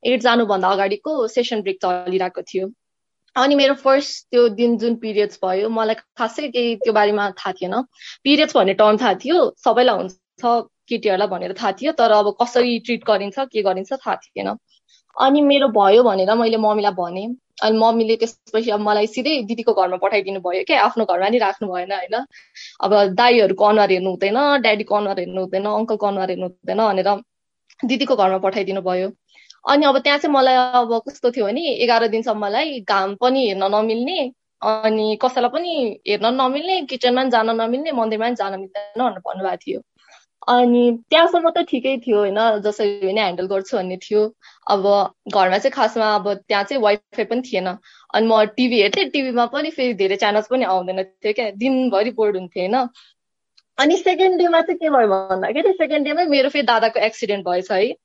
एट 0.03 0.21
जानुभन्दा 0.21 0.69
अगाडिको 0.69 1.11
सेसन 1.27 1.61
ब्रेक 1.61 1.77
चलिरहेको 1.83 2.41
थियो। 2.49 2.67
अनि 3.35 3.55
मेरो 3.55 3.73
फर्स्ट 3.83 4.25
त्यो 4.31 4.47
दिन 4.57 4.77
जुन 4.77 4.95
पिरियड्स 5.03 5.39
भयो 5.45 5.69
मलाई 5.69 5.95
खासै 6.19 6.47
केही 6.55 6.75
त्यो 6.83 6.93
बारेमा 6.93 7.29
थाहा 7.39 7.51
थिएन। 7.61 7.75
पिरियड्स 8.23 8.55
भन्ने 8.57 8.73
टर्म 8.83 8.97
थाहा 9.03 9.13
थियो 9.23 9.39
सबैलाई 9.63 9.95
हुन्छ 9.97 10.43
केटीहरूलाई 10.89 11.27
भनेर 11.35 11.53
थाहा 11.61 11.71
थियो 11.79 11.91
तर 12.03 12.11
अब 12.11 12.35
कसरी 12.41 12.79
ट्रिट 12.83 13.07
गरिन्छ 13.07 13.47
के 13.47 13.61
गरिन्छ 13.63 13.93
थाहा 13.93 14.15
थिएन। 14.27 14.49
अनि 15.17 15.41
मेरो 15.41 15.67
भयो 15.79 16.03
भनेर 16.03 16.33
मैले 16.35 16.57
मम्मीलाई 16.67 16.99
भनेँ। 16.99 17.27
अनि 17.57 17.77
मम्मीले 17.77 18.15
त्यसपछि 18.21 18.69
अब 18.71 18.79
मलाई 18.79 19.07
सिधै 19.07 19.33
दिदीको 19.49 19.73
घरमा 19.73 19.97
पठाइदिनु 20.03 20.39
भयो 20.45 20.63
क्या 20.67 20.81
आफ्नो 20.83 21.05
घरमा 21.05 21.29
नि 21.29 21.37
राख्नु 21.37 21.67
भएन 21.73 21.91
होइन? 21.93 22.15
अब 22.83 22.93
दाईहरूको 23.19 23.65
अनुहार 23.65 23.91
हेर्नु 23.91 24.09
हुँदैन 24.09 24.39
ड्याडीको 24.61 24.95
अनुहार 24.95 25.19
हेर्नु 25.19 25.41
हुँदैन 25.41 25.65
अङ्कलको 25.73 26.07
अनुहार 26.07 26.29
हेर्नु 26.29 26.47
हुँदैन 26.47 26.81
भनेर 26.87 27.09
दिदीको 27.91 28.15
घरमा 28.15 28.37
पठाइदिनु 28.47 28.81
भयो। 28.81 29.11
अनि 29.65 29.85
अब 29.85 29.97
त्यहाँ 30.03 30.19
चाहिँ 30.19 30.33
मलाई 30.35 30.55
अब 30.81 31.01
कस्तो 31.07 31.31
थियो 31.31 31.45
भने 31.45 31.61
एघार 31.83 32.07
दिनसम्मलाई 32.15 32.79
घाम 32.89 33.15
पनि 33.21 33.47
हेर्न 33.47 33.63
नमिल्ने 33.75 34.19
अनि 34.61 35.05
कसैलाई 35.23 35.51
पनि 35.55 35.71
हेर्न 36.07 36.25
नमिल्ने 36.41 36.81
किचनमा 36.91 37.21
पनि 37.21 37.29
जान 37.31 37.49
नमिल्ने 37.61 37.91
मन्दिरमा 38.01 38.25
पनि 38.27 38.35
जान 38.35 38.59
मिल्दैन 38.59 39.03
भनेर 39.03 39.19
भन्नुभएको 39.27 39.57
थियो। 39.65 39.79
अनि 40.47 40.81
त्यहाँसम्म 41.09 41.49
त 41.49 41.63
ठिकै 41.69 41.97
थियो 41.97 42.17
होइन 42.19 42.39
जसरी 42.61 42.89
पनि 43.01 43.19
ह्यान्डल 43.19 43.47
गर्छु 43.47 43.77
भन्ने 43.77 43.97
थियो। 43.97 44.21
अब 44.67 44.83
घरमा 45.33 45.57
चाहिँ 45.57 45.71
खासमा 45.71 46.07
अब 46.15 46.33
त्यहाँ 46.33 46.63
चाहिँ 46.63 46.81
वाइफाई 46.83 47.25
पनि 47.25 47.41
थिएन। 47.41 47.67
अनि 48.13 48.27
म 48.27 48.43
टिभी 48.57 48.81
हेर्थेँ 48.81 49.09
टिभीमा 49.09 49.45
पनि 49.45 49.69
फेरि 49.71 49.93
धेरै 49.93 50.15
च्यानल्स 50.15 50.47
पनि 50.47 50.65
आउँदैन 50.65 51.03
थियो 51.03 51.33
क्या। 51.33 51.49
दिनभरि 51.57 52.11
बोर्ड 52.11 52.37
हुन्थ्यो 52.37 52.63
होइन। 52.63 52.87
अनि 53.77 53.97
सेकेन्ड 53.97 54.37
डेमा 54.37 54.61
चाहिँ 54.61 54.77
के 54.79 54.89
भयो 54.89 55.07
भन्दाखेरि 55.07 55.73
सेकेन्ड 55.73 56.07
डेमै 56.07 56.25
मेरो 56.25 56.49
फेरि 56.49 56.65
दादाको 56.65 56.99
एक्सिडेन्ट 56.99 57.45
भएछ 57.45 57.71
है। 57.71 57.95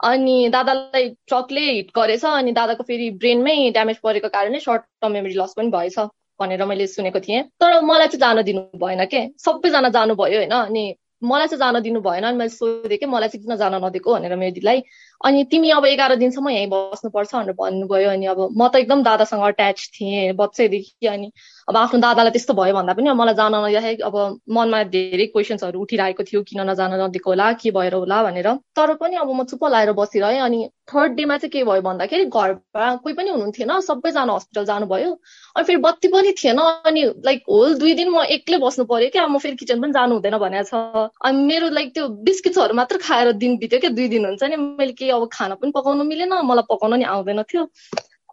अनि 0.00 0.48
दादालाई 0.52 1.08
ट्रकले 1.28 1.60
हिट 1.60 1.90
गरेछ 1.96 2.24
अनि 2.24 2.52
दादाको 2.52 2.82
फेरि 2.82 3.10
ब्रेनमै 3.22 3.70
ड्यामेज 3.70 3.98
परेको 4.02 4.28
कारणले 4.28 4.60
सर्ट 4.60 4.82
टर्म 4.82 5.12
मेमोरी 5.12 5.34
लस 5.34 5.54
पनि 5.56 5.70
भएछ 5.70 5.98
भनेर 6.40 6.64
मैले 6.64 6.86
सुनेको 6.86 7.20
थिएँ। 7.20 7.42
तर 7.60 7.80
मलाई 7.80 8.06
चाहिँ 8.08 8.20
जान 8.20 8.42
दिनु 8.42 8.60
भएन 8.76 9.04
के। 9.06 9.26
सबैजना 9.38 9.88
जानुभयो 9.88 10.38
होइन 10.38 10.50
अनि 10.50 10.84
मलाई 11.24 11.46
चाहिँ 11.46 11.58
जान 11.58 11.80
दिनु 11.82 12.00
भएन 12.00 12.24
अनि 12.24 12.36
मैले 12.38 12.48
सोधेँ 12.48 12.98
कि 12.98 13.06
मलाई 13.06 13.28
चाहिँ 13.28 13.46
किन 13.46 13.56
जान 13.56 13.74
नदिएको 13.84 14.14
भनेर 14.14 14.36
मेरो 14.36 14.54
दिदीलाई। 14.54 14.82
अनि 15.20 15.44
तिमी 15.50 15.70
अब 15.70 15.86
एघार 15.86 16.14
दिनसम्म 16.16 16.48
यहीँ 16.50 16.68
बस्नुपर्छ 16.68 17.34
भनेर 17.34 17.52
भन्नुभयो 17.54 18.10
अनि 18.10 18.26
अब 18.26 18.48
म 18.56 18.68
त 18.68 18.76
एकदम 18.76 19.02
दादासँग 19.02 19.42
अट्याच 19.42 19.88
थिएँ 19.94 20.32
बच्चैदेखि 20.36 21.06
अनि 21.06 21.30
अब 21.68 21.76
आफ्नो 21.76 22.00
दादालाई 22.00 22.32
त्यस्तो 22.32 22.54
भयो 22.54 22.74
भन्दा 22.74 22.92
पनि 22.92 23.10
मलाई 23.16 23.34
जान 23.34 23.54
नदिँदाखेरि 23.54 24.02
अब 24.04 24.16
मनमा 24.56 24.82
धेरै 24.94 25.26
क्वेसन्सहरू 25.32 25.80
उठिरहेको 25.80 26.22
थियो 26.28 26.42
किन 26.48 26.60
नजान 26.70 26.92
नदिएको 27.00 27.30
होला 27.30 27.52
के 27.60 27.70
भएर 27.76 27.94
होला 27.94 28.22
भनेर। 28.22 28.48
तर 28.76 28.94
पनि 29.00 29.16
अब 29.16 29.30
म 29.32 29.44
चुप्प 29.48 29.64
लाएर 29.72 29.92
बसिरहेँ 29.96 30.40
अनि 30.44 30.68
थर्ड 30.92 31.12
डेमा 31.16 31.36
चाहिँ 31.38 31.50
के 31.50 31.64
भयो 31.64 31.82
भन्दाखेरि 31.82 32.24
घरमा 32.28 32.94
कोही 33.00 33.14
पनि 33.14 33.30
हुनुहुन्थेन 33.30 33.80
सबैजना 33.80 34.32
हस्पिटल 34.34 34.64
जानुभयो। 34.64 35.10
अनि 35.56 35.64
फेरि 35.64 35.80
बत्ती 35.86 36.08
पनि 36.12 36.32
थिएन 36.36 36.58
अनि 36.60 37.02
लाइक 37.24 37.42
होल 37.48 37.74
दुई 37.80 37.94
दिन 37.94 38.08
म 38.12 38.24
एक्लै 38.36 38.58
बस्नु 38.60 38.84
पऱ्यो 38.84 39.08
क्या 39.16 39.26
म 39.26 39.38
फेरि 39.40 39.56
किचन 39.56 39.80
पनि 39.80 39.92
जानु 39.96 40.14
हुँदैन 40.14 40.36
भनेको 40.44 40.68
छ। 40.68 41.08
अनि 41.24 41.44
मेरो 41.48 41.68
लाइक 41.72 41.94
त्यो 41.94 42.08
बिस्किट्सहरू 42.28 42.74
मात्र 42.74 42.98
खाएर 43.08 43.32
दिन 43.40 43.56
बित्यो 43.56 43.80
क्या 43.80 43.90
दुई 43.96 44.08
दिन 44.08 44.26
हुन्छ 44.26 44.44
नि। 44.44 44.56
मैले 44.56 44.92
केही 44.92 45.10
अब 45.16 45.28
खाना 45.32 45.54
पनि 45.56 45.72
पकाउनु 45.72 46.04
मिलेन 46.04 46.32
मलाई 46.44 46.68
पकाउनु 46.68 46.96
नि 47.00 47.04
आउँदैन 47.08 47.42
थियो। 47.48 47.64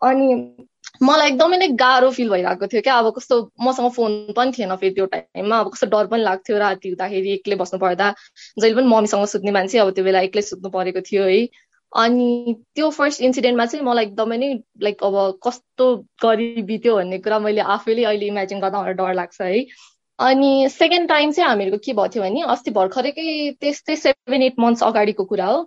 अनि 0.02 0.28
मलाई 1.08 1.30
एकदमै 1.32 1.58
नै 1.58 1.68
गाह्रो 1.82 2.10
फिल 2.18 2.30
भइरहेको 2.30 2.68
थियो 2.74 2.82
क्या। 2.88 2.96
अब 3.04 3.10
कस्तो 3.18 3.36
मसँग 3.68 3.92
फोन 3.96 4.18
पनि 4.38 4.52
थिएन 4.58 4.76
फेरि 4.76 4.94
त्यो 4.96 5.06
टाइममा 5.14 5.60
अब 5.60 5.70
कस्तो 5.74 5.88
डर 5.96 6.08
पनि 6.14 6.24
लाग्थ्यो 6.24 6.58
राति 6.64 6.90
हुँदाखेरि 6.90 7.34
एक्लै 7.34 7.56
बस्नु 7.64 7.80
पर्दा 7.80 8.14
जहिले 8.60 8.76
पनि 8.76 8.88
मम्मीसँग 8.94 9.26
सुत्ने 9.34 9.52
मान्छे 9.58 9.80
अब 9.86 9.92
त्यो 9.98 10.04
बेला 10.06 10.22
एक्लै 10.30 10.42
सुत्नु 10.50 10.70
परेको 10.78 11.02
थियो 11.12 11.24
है। 11.24 11.42
अनि 11.92 12.56
त्यो 12.76 12.90
फर्स्ट 12.98 13.22
इन्सिडेन्टमा 13.22 13.66
चाहिँ 13.72 13.86
मलाई 13.86 14.06
एकदमै 14.06 14.38
नै 14.38 14.50
लाइक 14.82 15.04
अब 15.04 15.16
कस्तो 15.48 15.88
गरी 16.24 16.62
बित्यो 16.70 16.96
भन्ने 16.96 17.18
कुरा 17.26 17.40
मैले 17.46 17.62
आफैले 17.76 18.04
अहिले 18.12 18.28
इमेजिन 18.28 18.60
गर्दा 18.62 18.82
मलाई 18.82 18.94
डर 19.02 19.14
लाग्छ 19.16 19.42
है। 19.42 19.66
अनि 20.22 20.70
सेकेन्ड 20.70 21.10
टाइम 21.10 21.32
चाहिँ 21.32 21.48
हामीहरूको 21.50 21.78
के 21.86 21.94
भएको 21.94 22.08
थियो 22.14 22.24
भने 22.24 22.42
अस्ति 22.54 22.72
भर्खरकै 22.72 23.24
त्यस्तै 23.62 23.96
सेभेन 23.96 24.42
एट 24.44 24.60
मन्थ्स 24.60 24.84
अगाडिको 24.84 25.24
कुरा 25.26 25.46
हो। 25.46 25.58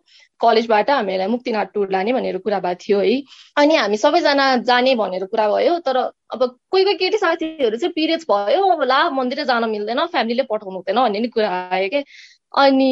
कलेजबाट 0.40 0.90
हामीलाई 0.90 1.26
मुक्तिनाथ 1.28 1.66
टुर 1.74 1.90
लाने 1.92 2.12
भनेर 2.12 2.38
कुरा 2.38 2.60
भएको 2.60 2.80
थियो 2.84 3.00
है। 3.00 3.14
अनि 3.56 3.76
हामी 3.76 3.96
सबैजना 3.96 4.46
जाने 4.70 4.94
भनेर 4.94 5.24
कुरा 5.26 5.48
भयो 5.50 5.78
तर 5.88 5.96
अब 5.96 6.44
कोही 6.70 6.84
कोही 6.84 6.94
केटी 6.96 7.18
साथीहरू 7.18 7.76
चाहिँ 7.76 7.92
पिरियड्स 7.92 8.26
भयो 8.30 8.66
अब 8.72 8.82
ला 8.84 8.98
मन्दिरै 9.10 9.44
जान 9.44 9.68
मिल्दैन 9.70 10.04
फ्यामिलीले 10.06 10.42
पठाउनु 10.50 10.76
हुँदैन 10.78 10.96
भन्ने 10.96 11.20
नि 11.20 11.28
कुरा 11.28 11.50
आयो 11.72 11.88
क्या 11.88 12.02
अनि 12.54 12.90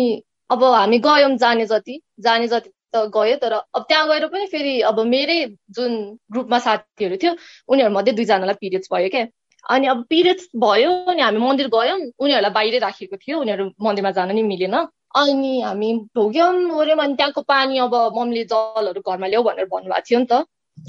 अब 0.50 0.64
हामी 0.64 0.98
गयौँ 0.98 1.36
जाने 1.38 1.66
जति 1.66 2.00
जाने 2.20 2.48
जति 2.48 2.70
त 2.94 3.04
गयो 3.16 3.36
तर 3.36 3.52
अब 3.52 3.84
त्यहाँ 3.88 4.08
गएर 4.08 4.26
पनि 4.28 4.46
फेरि 4.46 4.80
अब 4.90 5.00
मेरै 5.06 5.38
जुन 5.70 5.94
ग्रुपमा 6.32 6.58
साथीहरू 6.58 7.16
थियो 7.16 7.36
उनीहरू 7.68 7.94
मध्ये 7.94 8.12
दुईजनालाई 8.14 8.60
पिरियड्स 8.60 8.88
भयो 8.92 9.08
क्या 9.08 9.24
अनि 9.64 9.86
अब 9.86 10.04
पिरियड्स 10.10 10.48
भयो 10.56 10.90
अनि 11.12 11.22
हामी 11.22 11.38
मन्दिर 11.38 11.68
गयौँ 11.74 11.98
उनीहरूलाई 12.18 12.52
बाहिरै 12.58 12.78
राखेको 12.84 13.16
थियो 13.16 13.40
उनीहरू 13.40 13.64
मन्दिरमा 13.82 14.10
जान 14.18 14.34
नि 14.34 14.42
मिलेन। 14.42 14.74
अनि 15.14 15.60
हामी 15.60 15.88
ढोग्यौँ 16.16 16.52
ओऱ्यौँ 16.80 16.98
अनि 16.98 17.14
त्यहाँको 17.14 17.40
पानी 17.52 17.78
अब 17.78 17.94
मम्मीले 18.18 18.44
जलहरू 18.52 19.00
घरमा 19.00 19.26
ल्याऊ 19.26 19.42
भनेर 19.48 19.66
भन्नुभएको 19.72 20.06
थियो 20.08 20.18
नि 20.20 20.26
त। 20.26 20.44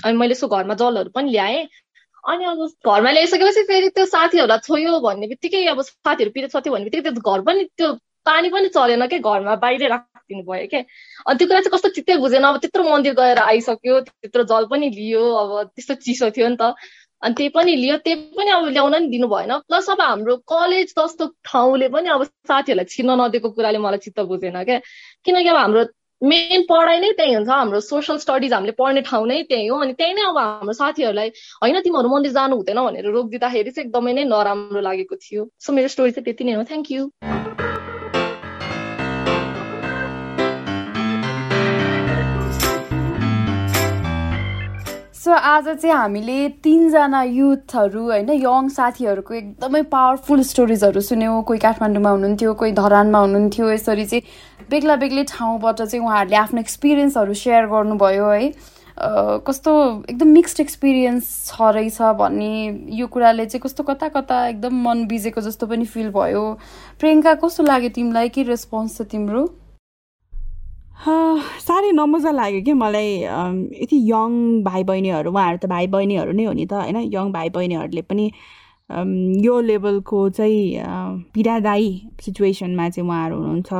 अनि 0.05 0.17
मैले 0.17 0.33
यसो 0.33 0.47
घरमा 0.47 0.73
जलहरू 0.81 1.09
पनि 1.15 1.31
ल्याएँ। 1.31 1.67
अनि 2.23 2.45
अब 2.45 2.59
घरमा 2.87 3.11
ल्याइसकेपछि 3.11 3.61
फेरि 3.69 3.89
त्यो 3.95 4.05
साथीहरूलाई 4.15 4.59
छोयो 4.67 4.99
भन्ने 5.05 5.27
बित्तिकै 5.27 5.65
अब 5.75 5.81
साथीहरू 5.81 6.31
पिरियड 6.31 6.51
सथ्यो 6.55 6.73
भन्ने 6.73 6.89
बित्तिकै 6.89 7.11
त्यो 7.11 7.31
घर 7.31 7.41
पनि 7.47 7.63
त्यो 7.77 7.93
पानी 8.25 8.49
पनि 8.49 8.67
चलेन 8.71 9.05
क्या 9.11 9.19
घरमा 9.19 9.55
बाहिरै 9.59 9.87
राखिदिनु 9.91 10.43
भयो 10.47 10.67
क्या 10.71 10.79
अनि 11.27 11.37
त्यो 11.37 11.47
कुरा 11.47 11.59
चाहिँ 11.61 11.73
कस्तो 11.75 11.89
चित्तै 11.99 12.15
बुझेन। 12.23 12.43
अब 12.47 12.57
त्यत्रो 12.63 12.83
मन्दिर 12.89 13.13
गएर 13.19 13.39
आइसक्यो 13.43 13.99
त्यत्रो 14.07 14.43
जल 14.51 14.65
पनि 14.71 14.89
लियो 14.95 15.23
अब 15.43 15.51
त्यस्तो 15.75 15.93
चिसो 16.07 16.29
थियो 16.31 16.47
नि 16.47 16.57
त। 16.61 16.71
अनि 17.23 17.33
त्यही 17.33 17.49
पनि 17.55 17.75
लियो 17.75 17.97
त्यही 18.05 18.15
पनि 18.37 18.51
अब 18.51 18.67
ल्याउन 18.67 18.95
नि 19.01 19.07
दिनु 19.07 19.27
भएन। 19.27 19.51
प्लस 19.67 19.89
अब 19.89 20.01
हाम्रो 20.01 20.35
कलेज 20.43 20.93
जस्तो 20.99 21.25
ठाउँले 21.47 21.87
पनि 21.89 22.09
अब 22.09 22.23
साथीहरूलाई 22.23 22.85
छिर्न 22.85 23.11
नदिएको 23.21 23.49
कुराले 23.55 23.79
मलाई 23.79 23.99
चित्त 24.05 24.19
बुझेन 24.31 24.63
क्या। 24.63 24.79
किनकि 25.25 25.49
अब 25.49 25.55
हाम्रो 25.55 25.83
मेन 26.21 26.61
पढाइ 26.69 26.99
नै 26.99 27.11
त्यही 27.19 27.33
हुन्छ 27.33 27.49
हाम्रो 27.49 27.79
सोसियल 27.79 28.17
स्टडिज 28.17 28.53
हामीले 28.53 28.71
पढ्ने 28.79 29.01
ठाउँ 29.07 29.27
नै 29.27 29.41
त्यही 29.49 29.67
हो। 29.67 29.79
अनि 29.79 29.93
त्यही 29.99 30.13
नै 30.13 30.23
अब 30.29 30.37
हाम्रो 30.37 30.73
साथीहरूलाई 30.73 31.29
होइन 31.63 31.79
तिमीहरू 31.81 32.09
मन्दिर 32.15 32.31
जानु 32.31 32.55
हुँदैन 32.55 32.79
भनेर 32.83 33.11
रोकिदिँदाखेरि 33.11 33.71
चाहिँ 33.71 33.87
एकदमै 33.87 34.13
नै 34.13 34.23
नराम्रो 34.31 34.81
लागेको 34.81 35.15
थियो। 35.15 35.49
सो 35.59 35.73
मेरो 35.73 35.87
स्टोरी 35.95 36.11
चाहिँ 36.11 36.25
त्यति 36.25 36.43
नै 36.43 36.53
हो। 36.53 36.63
थ्याङ्क 36.63 36.91
यू 36.91 37.72
सो 45.23 45.31
आज 45.31 45.67
चाहिँ 45.69 45.95
हामीले 45.95 46.47
तिनजना 46.63 47.21
युथहरू 47.23 48.01
होइन 48.05 48.29
यङ 48.29 48.67
साथीहरूको 48.69 49.33
एकदमै 49.33 49.81
पावरफुल 49.93 50.41
स्टोरिजहरू 50.43 51.01
सुन्यौँ। 51.01 51.43
कोही 51.47 51.59
काठमाडौँमा 51.59 52.09
हुनुहुन्थ्यो 52.09 52.53
कोही 52.59 52.71
धरानमा 52.75 53.19
हुनुहुन्थ्यो। 53.19 53.69
यसरी 53.71 54.05
चाहिँ 54.05 54.67
बेग्ला 54.71 54.95
बेग्लै 54.99 55.23
ठाउँबाट 55.31 55.81
चाहिँ 55.81 56.03
उहाँहरूले 56.03 56.35
आफ्नो 56.35 56.59
एक्सपिरियन्सहरू 56.59 57.33
सेयर 57.39 57.65
गर्नुभयो 57.71 58.27
है। 58.29 58.51
कस्तो 59.47 59.71
एकदम 60.11 60.27
मिक्स्ड 60.27 60.59
एक्सपिरियन्स 60.59 61.31
छ 61.47 61.71
रहेछ 61.71 62.01
भन्ने 62.19 62.51
यो 62.99 63.07
कुराले 63.07 63.45
चाहिँ 63.47 63.63
कस्तो 63.63 63.83
कता 63.83 64.07
कता 64.19 64.47
एकदम 64.47 64.83
मन 64.83 65.07
बिजेको 65.07 65.41
जस्तो 65.41 65.67
पनि 65.71 65.85
फिल 65.87 66.11
भयो। 66.11 66.43
प्रियङ्का 66.99 67.33
कस्तो 67.39 67.63
लाग्यो 67.63 67.89
तिमीलाई? 67.95 68.29
के 68.29 68.43
रेस्पोन्स 68.43 68.97
छ 68.97 69.07
तिम्रो? 69.07 69.47
साह्रै 71.67 71.91
नमजा 71.91 72.31
लाग्यो 72.31 72.61
कि 72.65 72.73
मलाई 72.73 73.07
यति 73.81 73.97
यङ 74.09 74.33
भाइ 74.63 74.83
बहिनीहरू 74.89 75.31
उहाँहरू 75.31 75.57
त 75.57 75.65
भाइ 75.71 75.87
बहिनीहरू 75.95 76.31
नै 76.39 76.43
हो 76.45 76.53
नि 76.53 76.65
त 76.65 76.73
होइन? 76.73 76.97
यङ 77.15 77.31
भाइ 77.33 77.49
बहिनीहरूले 77.55 78.01
पनि 78.09 78.25
यो 79.45 79.59
लेभलको 79.69 80.19
चाहिँ 80.37 80.61
पीडादायी 81.33 81.89
सिचुएसनमा 82.25 82.89
चाहिँ 82.89 83.07
उहाँहरू 83.09 83.37
हुनुहुन्छ। 83.41 83.73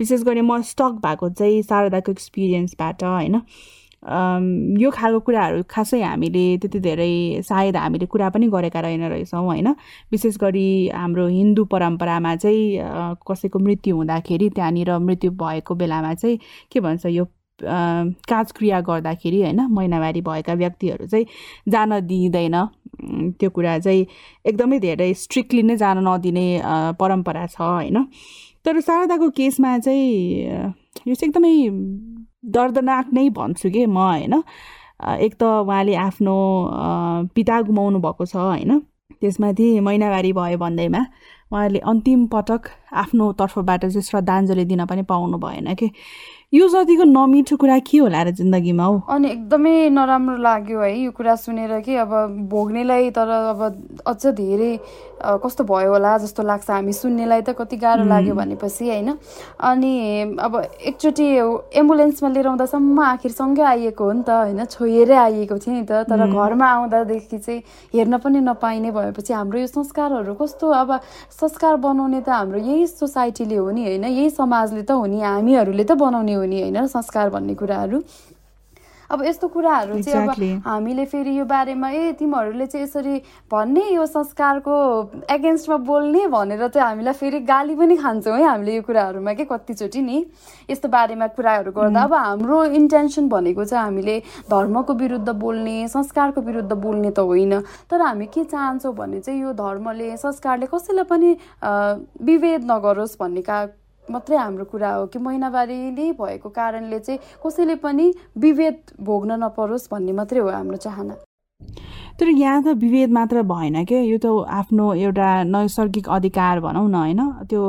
विशेष 0.00 0.22
गरी 0.28 0.40
म 0.40 0.60
स्टक 0.72 0.98
भएको 1.06 1.28
चाहिँ 1.40 1.62
शारदाको 1.62 2.12
एक्सपिरियन्सबाट 2.12 3.04
होइन? 3.04 3.40
यो 4.02 4.90
खालको 4.94 5.20
कुराहरू 5.26 5.62
खासै 5.70 6.00
हामीले 6.02 6.44
त्यति 6.62 6.80
धेरै 6.80 7.42
सायद 7.42 7.76
हामीले 7.76 8.06
कुरा 8.06 8.28
पनि 8.30 8.46
गरेका 8.48 8.80
रहेन 8.80 9.02
रहेछौँ 9.10 9.44
होइन? 9.44 9.68
विशेष 10.12 10.36
गरी 10.38 10.88
हाम्रो 10.94 11.26
हिन्दू 11.26 11.64
परम्परामा 11.72 12.34
चाहिँ 12.36 13.18
कसैको 13.28 13.58
मृत्यु 13.58 13.96
हुँदाखेरि 13.96 14.48
त्यहाँनिर 14.54 14.98
मृत्यु 14.98 15.30
भएको 15.42 15.74
बेलामा 15.74 16.14
चाहिँ 16.14 16.38
के 16.72 16.80
भन्छ 16.80 17.06
यो 17.06 17.24
काजक्रिया 17.60 18.80
गर्दाखेरि 18.86 19.42
होइन? 19.42 19.60
महिनावारी 19.66 20.20
भएका 20.22 20.54
व्यक्तिहरू 20.54 21.06
चाहिँ 21.06 21.26
जान 21.68 22.00
दिइँदैन। 22.06 22.54
त्यो 23.38 23.50
कुरा 23.50 23.78
चाहिँ 23.78 24.06
एकदमै 24.46 24.78
धेरै 24.78 25.12
स्ट्रिक्टली 25.14 25.62
नै 25.62 25.76
जान 25.76 25.98
नदिने 26.08 26.46
परम्परा 27.00 27.46
छ 27.46 27.60
होइन? 27.60 28.06
तर 28.64 28.80
शारदाको 28.80 29.28
केसमा 29.30 29.78
चाहिँ 29.78 30.74
यो 31.08 31.14
चाहिँ 31.14 31.30
एकदमै 31.30 31.54
दर्दनाक 32.44 33.06
नै 33.12 33.28
भन्छु 33.30 33.70
कि 33.70 33.86
म 33.86 33.98
होइन। 33.98 34.34
एक 35.24 35.34
त 35.40 35.42
उहाँले 35.42 35.94
आफ्नो 35.96 36.36
पिता 37.34 37.60
गुमाउनु 37.62 37.98
भएको 38.00 38.24
छ 38.26 38.36
होइन। 38.36 38.78
त्यसमाथि 39.20 39.68
महिनावारी 39.80 40.32
भयो 40.32 40.58
भन्दैमा। 40.58 41.02
उहाँले 41.52 41.78
अन्तिम 41.78 42.26
पटक 42.32 42.68
आफ्नो 42.92 43.32
तर्फबाट 43.40 43.80
चाहिँ 43.86 44.02
श्रद्धाञ्जली 44.02 44.64
दिन 44.64 44.84
पनि 44.84 45.02
पाउनु 45.02 45.38
भएन 45.38 45.74
कि। 45.74 45.90
यो 46.54 46.68
जतिको 46.68 47.04
नमिठो 47.04 47.56
कुरा 47.60 47.78
के 47.84 47.98
होला 47.98 48.22
र 48.22 48.30
जिन्दगीमा 48.32 48.84
हौ? 48.84 49.00
अनि 49.08 49.28
एकदमै 49.28 49.88
नराम्रो 49.92 50.36
लाग्यो 50.40 50.80
है 50.80 50.92
यो 50.98 51.10
कुरा 51.12 51.34
सुनेर 51.36 51.80
कि 51.84 51.94
अब 52.00 52.12
भोग्नेलाई 52.48 53.10
तर 53.12 53.28
अब 53.52 53.60
अझ 54.08 54.26
धेरै 54.32 54.72
कस्तो 55.44 55.64
भयो 55.64 55.90
होला 55.92 56.16
जस्तो 56.18 56.42
लाग्छ 56.42 56.70
हामी 56.70 56.92
सुन्नेलाई 56.92 57.40
त 57.42 57.52
कति 57.52 57.76
गाह्रो 57.76 58.04
लाग्यो 58.08 58.34
भनेपछि 58.34 58.88
होइन। 58.88 59.08
अनि 59.60 59.92
अब 60.40 60.56
एकचोटि 60.88 61.26
एम्बुलेन्समा 61.76 62.28
लिएर 62.32 62.46
आउँदासम्म 62.48 63.00
आखिरसँगै 63.02 63.62
आइएको 63.62 64.04
हो 64.04 64.12
नि 64.12 64.22
त 64.24 64.30
होइन 64.30 64.64
छोएरै 64.64 65.16
आइएको 65.16 65.58
थियो 65.58 65.74
नि 65.74 65.84
त। 65.84 66.08
तर 66.08 66.24
घरमा 66.32 66.66
आउँदादेखि 66.66 67.38
चाहिँ 67.38 67.60
हेर्न 67.92 68.18
पनि 68.24 68.40
नपाइने 68.40 68.90
भएपछि 68.96 69.32
हाम्रो 69.36 69.58
यो 69.60 69.66
संस्कारहरू 69.68 70.34
कस्तो 70.40 70.64
अब 70.64 70.90
संस्कार 71.38 71.76
बनाउने 71.76 72.20
त 72.20 72.28
हाम्रो 72.28 72.58
यही 72.58 72.86
सोसाइटीले 72.86 73.56
हो 73.56 73.70
नि 73.70 73.82
होइन? 73.84 74.04
यही 74.04 74.30
समाजले 74.30 74.82
त 74.82 74.90
हो 74.90 75.06
नि 75.06 75.20
हामीहरूले 75.22 75.84
त 75.84 75.92
बनाउने 75.94 76.34
हो 76.34 76.44
नि 76.44 76.60
होइन? 76.60 76.86
संस्कार 76.90 77.30
भन्ने 77.30 77.54
कुराहरू। 77.54 77.98
अब 79.10 79.22
यस्तो 79.24 79.48
कुराहरू 79.48 80.00
चाहिँ 80.02 80.28
अब 80.28 80.66
हामीले 80.66 81.04
फेरि 81.08 81.38
यो 81.38 81.44
बारेमा 81.44 81.90
ए 81.90 82.12
तिमीहरूले 82.18 82.66
चाहिँ 82.66 82.84
यसरी 82.84 83.16
भन्ने 83.52 83.84
यो 83.90 84.04
संस्कारको 84.06 84.74
एगेन्स्टमा 85.30 85.76
बोल्ने 85.88 86.26
भनेर 86.28 86.66
चाहिँ 86.68 86.86
हामीलाई 86.88 87.14
फेरि 87.14 87.40
गाली 87.48 87.74
पनि 87.76 87.96
खान्छौँ 87.96 88.36
है 88.36 88.44
हामीले 88.44 88.74
यो 88.76 88.82
कुराहरूमा 88.82 89.32
के 89.32 89.44
कतिचोटि 89.48 90.02
नि? 90.02 90.24
यस्तो 90.70 90.88
बारेमा 90.88 91.26
कुराहरू 91.32 91.72
गर्दा 91.72 92.02
अब 92.02 92.14
हाम्रो 92.14 92.64
इन्टेन्सन 92.76 93.28
भनेको 93.28 93.64
चाहिँ 93.64 93.84
हामीले 93.84 94.18
धर्मको 94.50 94.94
विरुद्ध 94.94 95.28
बोल्ने 95.28 95.88
संस्कारको 95.88 96.40
विरुद्ध 96.40 96.72
बोल्ने 96.72 97.10
त 97.10 97.18
होइन। 97.24 97.60
तर 97.90 98.00
हामी 98.02 98.26
के 98.28 98.44
चाहन्छौँ 98.44 98.94
भने 98.94 99.20
चाहिँ 99.20 99.40
यो 99.42 99.52
धर्मले 99.56 100.16
संस्कारले 100.16 100.66
कसैलाई 100.68 101.04
पनि 101.08 101.36
विभेद 101.64 102.70
नगरोस् 102.70 103.16
भन्ने 103.20 103.42
का 103.42 103.66
मात्रै 104.10 104.36
हाम्रो 104.36 104.64
कुरा 104.64 104.90
हो 104.94 105.06
कि 105.06 105.18
महिनावारी 105.18 105.78
नै 105.90 106.10
भएको 106.20 106.48
कारणले 106.48 106.98
चाहिँ 106.98 107.20
कसैले 107.44 107.74
पनि 107.84 108.12
विभेद 108.38 108.76
भोग्न 109.00 109.42
नपरोस् 109.44 109.90
भन्ने 109.92 110.12
मात्रै 110.12 110.40
हो 110.40 110.48
हाम्रो 110.48 110.76
चाहना। 110.76 111.14
तर 112.20 112.28
यहाँ 112.28 112.62
त 112.62 112.66
विभेद 112.78 113.10
मात्र 113.12 113.42
भएन 113.42 113.84
क्या 113.84 114.00
यो 114.02 114.18
त 114.18 114.26
आफ्नो 114.50 114.92
एउटा 114.94 115.28
नैसर्गिक 115.44 116.08
अधिकार 116.08 116.60
भनौँ 116.60 116.88
न 116.88 116.94
होइन? 116.94 117.20
त्यो 117.50 117.62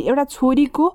एउटा 0.00 0.24
छोरीको 0.24 0.86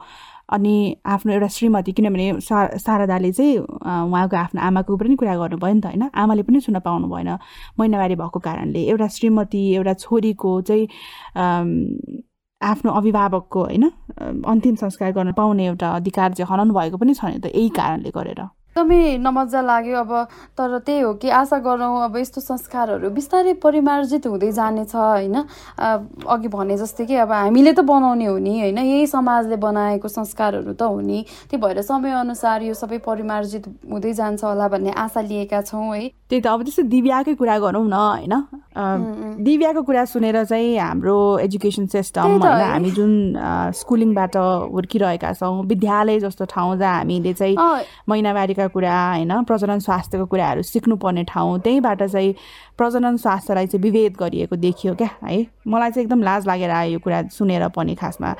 अनि 0.45 0.75
आफ्नो 1.05 1.33
एउटा 1.33 1.47
श्रीमती 1.47 1.91
किनभने 1.97 2.39
सा 2.41 2.77
शारदाले 2.77 3.31
चाहिँ 3.31 3.57
उहाँको 3.57 4.35
आफ्नो 4.37 4.61
आमाको 4.61 4.97
पनि 4.97 5.15
कुरा 5.17 5.35
गर्नुभयो 5.37 5.73
नि 5.73 5.81
त 5.81 5.85
होइन? 5.85 6.09
आमाले 6.13 6.43
पनि 6.45 6.59
सुन्न 6.61 6.79
पाउनु 6.85 7.07
भएन 7.09 7.29
महिनावारी 7.79 8.15
भएको 8.15 8.39
कारणले। 8.39 8.81
एउटा 8.89 9.07
श्रीमती 9.17 9.61
एउटा 9.73 9.93
छोरीको 10.05 10.61
चाहिँ 10.69 10.85
आफ्नो 12.65 12.91
अभिभावकको 12.91 13.63
होइन 13.63 13.83
अन्तिम 14.47 14.75
संस्कार 14.75 15.11
गर्न 15.11 15.31
पाउने 15.31 15.65
एउटा 15.65 15.89
अधिकार 15.95 16.33
चाहिँ 16.33 16.49
हनन 16.51 16.71
भएको 16.73 16.97
पनि 16.97 17.13
छ 17.13 17.25
नि 17.25 17.39
त 17.39 17.45
यही 17.55 17.69
कारणले 17.69 18.09
गरेर। 18.09 18.41
एकदमै 18.75 19.23
नमजा 19.23 19.61
लाग्यो। 19.63 19.95
अब 20.03 20.11
तर 20.59 20.83
त्यही 20.83 20.99
हो 20.99 21.13
कि 21.15 21.29
आशा 21.31 21.57
गरौँ 21.63 22.11
अब 22.11 22.15
यस्तो 22.19 22.41
संस्कारहरू 22.43 23.07
बिस्तारै 23.07 23.53
परिमार्जित 23.63 24.27
हुँदै 24.27 24.51
जानेछ 24.51 24.91
होइन? 24.91 25.35
अघि 25.79 26.47
भने 26.51 26.75
जस्तै 26.75 27.05
कि 27.07 27.15
अब 27.23 27.31
हामीले 27.31 27.71
त 27.71 27.79
बनाउने 27.87 28.25
हो 28.27 28.35
नि 28.35 28.59
होइन? 28.59 28.77
यही 28.83 29.07
समाजले 29.07 29.55
बनाएको 29.63 30.07
संस्कारहरू 30.11 30.73
त 30.75 30.91
हो 30.91 30.99
नि। 30.99 31.23
त्यही 31.23 31.61
भएर 31.63 31.81
समयअनुसार 31.87 32.67
यो 32.67 32.73
सबै 32.75 32.99
परिमार्जित 32.99 33.63
हुँदै 33.87 34.11
जान्छ 34.11 34.43
होला 34.43 34.67
भन्ने 34.67 34.91
आशा 34.91 35.21
लिएका 35.23 35.61
छौँ 35.71 35.95
है। 35.95 36.11
त्यही 36.27 36.41
त 36.43 36.47
अब 36.51 36.67
त्यस्तो 36.67 36.83
दिव्याकै 36.91 37.33
कुरा 37.39 37.57
गरौँ 37.63 37.87
न 37.87 37.95
होइन? 37.95 38.35
दिव्याको 39.39 39.81
कुरा 39.87 40.03
सुनेर 40.11 40.43
चाहिँ 40.43 40.75
हाम्रो 40.75 41.15
एजुकेसन 41.47 41.85
सिस्टम 41.95 42.43
हामी 42.43 42.91
जुन 42.91 43.11
स्कुलिङबाट 43.71 44.35
हुर्किरहेका 44.75 45.31
छौँ 45.31 45.63
विद्यालय 45.63 46.19
जस्तो 46.27 46.43
ठाउँ 46.51 46.75
जहाँ 46.75 46.97
हामीले 46.99 47.33
चाहिँ 47.39 47.55
महिनावारीका 48.09 48.64
कुरा 48.69 48.93
होइन 49.09 49.43
प्रजनन 49.43 49.79
स्वास्थ्यको 49.79 50.25
कुराहरू 50.25 50.61
सिक्नुपर्ने 50.61 51.23
ठाउँ 51.23 51.59
त्यहीँबाट 51.59 52.03
चाहिँ 52.03 52.33
प्रजनन 52.77 53.17
स्वास्थ्यलाई 53.17 53.67
चाहिँ 53.67 53.81
विभेद 53.83 54.15
गरिएको 54.19 54.55
देखियो 54.55 54.95
क्या 54.95 55.09
है। 55.23 55.45
मलाई 55.67 55.91
चाहिँ 55.91 56.05
एकदम 56.05 56.23
लाज 56.23 56.47
लागेर 56.47 56.69
आयो 56.69 56.91
यो 56.91 56.99
कुरा 56.99 57.21
सुनेर 57.31 57.67
पनि 57.75 57.95
खासमा। 57.95 58.33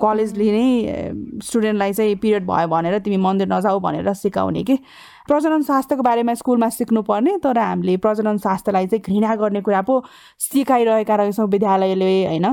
कलेजले 0.00 0.50
नै 0.52 1.40
स्टुडेन्टलाई 1.44 1.92
चाहिँ 1.92 2.16
पिरियड 2.16 2.46
भयो 2.46 2.68
भनेर 2.68 2.98
तिमी 2.98 3.16
मन्दिर 3.16 3.48
नजाऊ 3.52 3.80
भनेर 3.80 4.12
सिकाउने 4.12 4.62
कि। 4.64 4.78
प्रजनन 5.28 5.62
स्वास्थ्यको 5.62 6.02
बारेमा 6.02 6.34
स्कुलमा 6.34 6.68
सिक्नुपर्ने 6.68 7.36
तर 7.44 7.58
हामीले 7.58 7.96
प्रजनन 8.04 8.36
स्वास्थ्यलाई 8.38 8.86
चाहिँ 8.86 9.02
घृणा 9.02 9.34
गर्ने 9.40 9.60
कुरा 9.64 9.80
पो 9.82 9.94
सिकाइरहेका 10.40 11.14
रहेछौँ 11.16 11.46
विद्यालयले 11.48 12.12
होइन? 12.26 12.46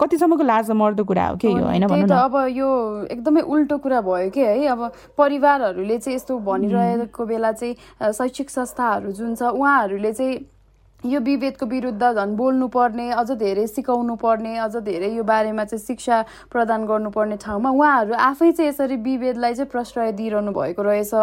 कतिसम्मको 0.00 0.42
लाज 0.42 0.70
मर्दो 0.72 1.04
कुरा 1.04 1.26
हो 1.28 1.36
कि 1.36 1.48
यो 1.48 1.64
होइन 1.64 1.84
अब 1.84 2.36
यो 2.56 2.68
एकदमै 3.12 3.40
उल्टो 3.40 3.78
कुरा 3.78 4.00
भयो 4.00 4.30
कि 4.30 4.40
है? 4.40 4.66
अब 4.66 4.90
परिवारहरूले 5.18 5.98
चाहिँ 5.98 6.16
यस्तो 6.16 6.38
भनिरहेको 6.48 7.26
बेला 7.26 7.52
चाहिँ 7.52 8.12
शैक्षिक 8.12 8.50
संस्थाहरू 8.50 9.12
जुन 9.12 9.34
छ 9.34 9.42
उहाँहरूले 9.52 10.12
चाहिँ 10.12 10.38
यो 11.04 11.18
विभेदको 11.20 11.66
विरुद्ध 11.66 12.02
झन् 12.02 12.34
बोल्नुपर्ने 12.36 13.10
अझ 13.14 13.30
धेरै 13.38 13.66
सिकाउनु 13.66 14.14
पर्ने 14.18 14.56
अझ 14.58 14.76
धेरै 14.82 15.10
यो 15.14 15.22
बारेमा 15.24 15.64
चाहिँ 15.64 15.84
शिक्षा 15.84 16.16
प्रदान 16.50 16.86
गर्नुपर्ने 16.86 17.36
ठाउँमा 17.38 17.70
उहाँहरू 17.70 18.14
आफै 18.14 18.50
चाहिँ 18.52 18.68
यसरी 18.68 18.96
विभेदलाई 19.06 19.54
चाहिँ 19.54 19.70
प्रश्रय 19.70 20.12
दिइरहनु 20.12 20.52
भएको 20.52 20.82
रहेछ। 20.82 21.14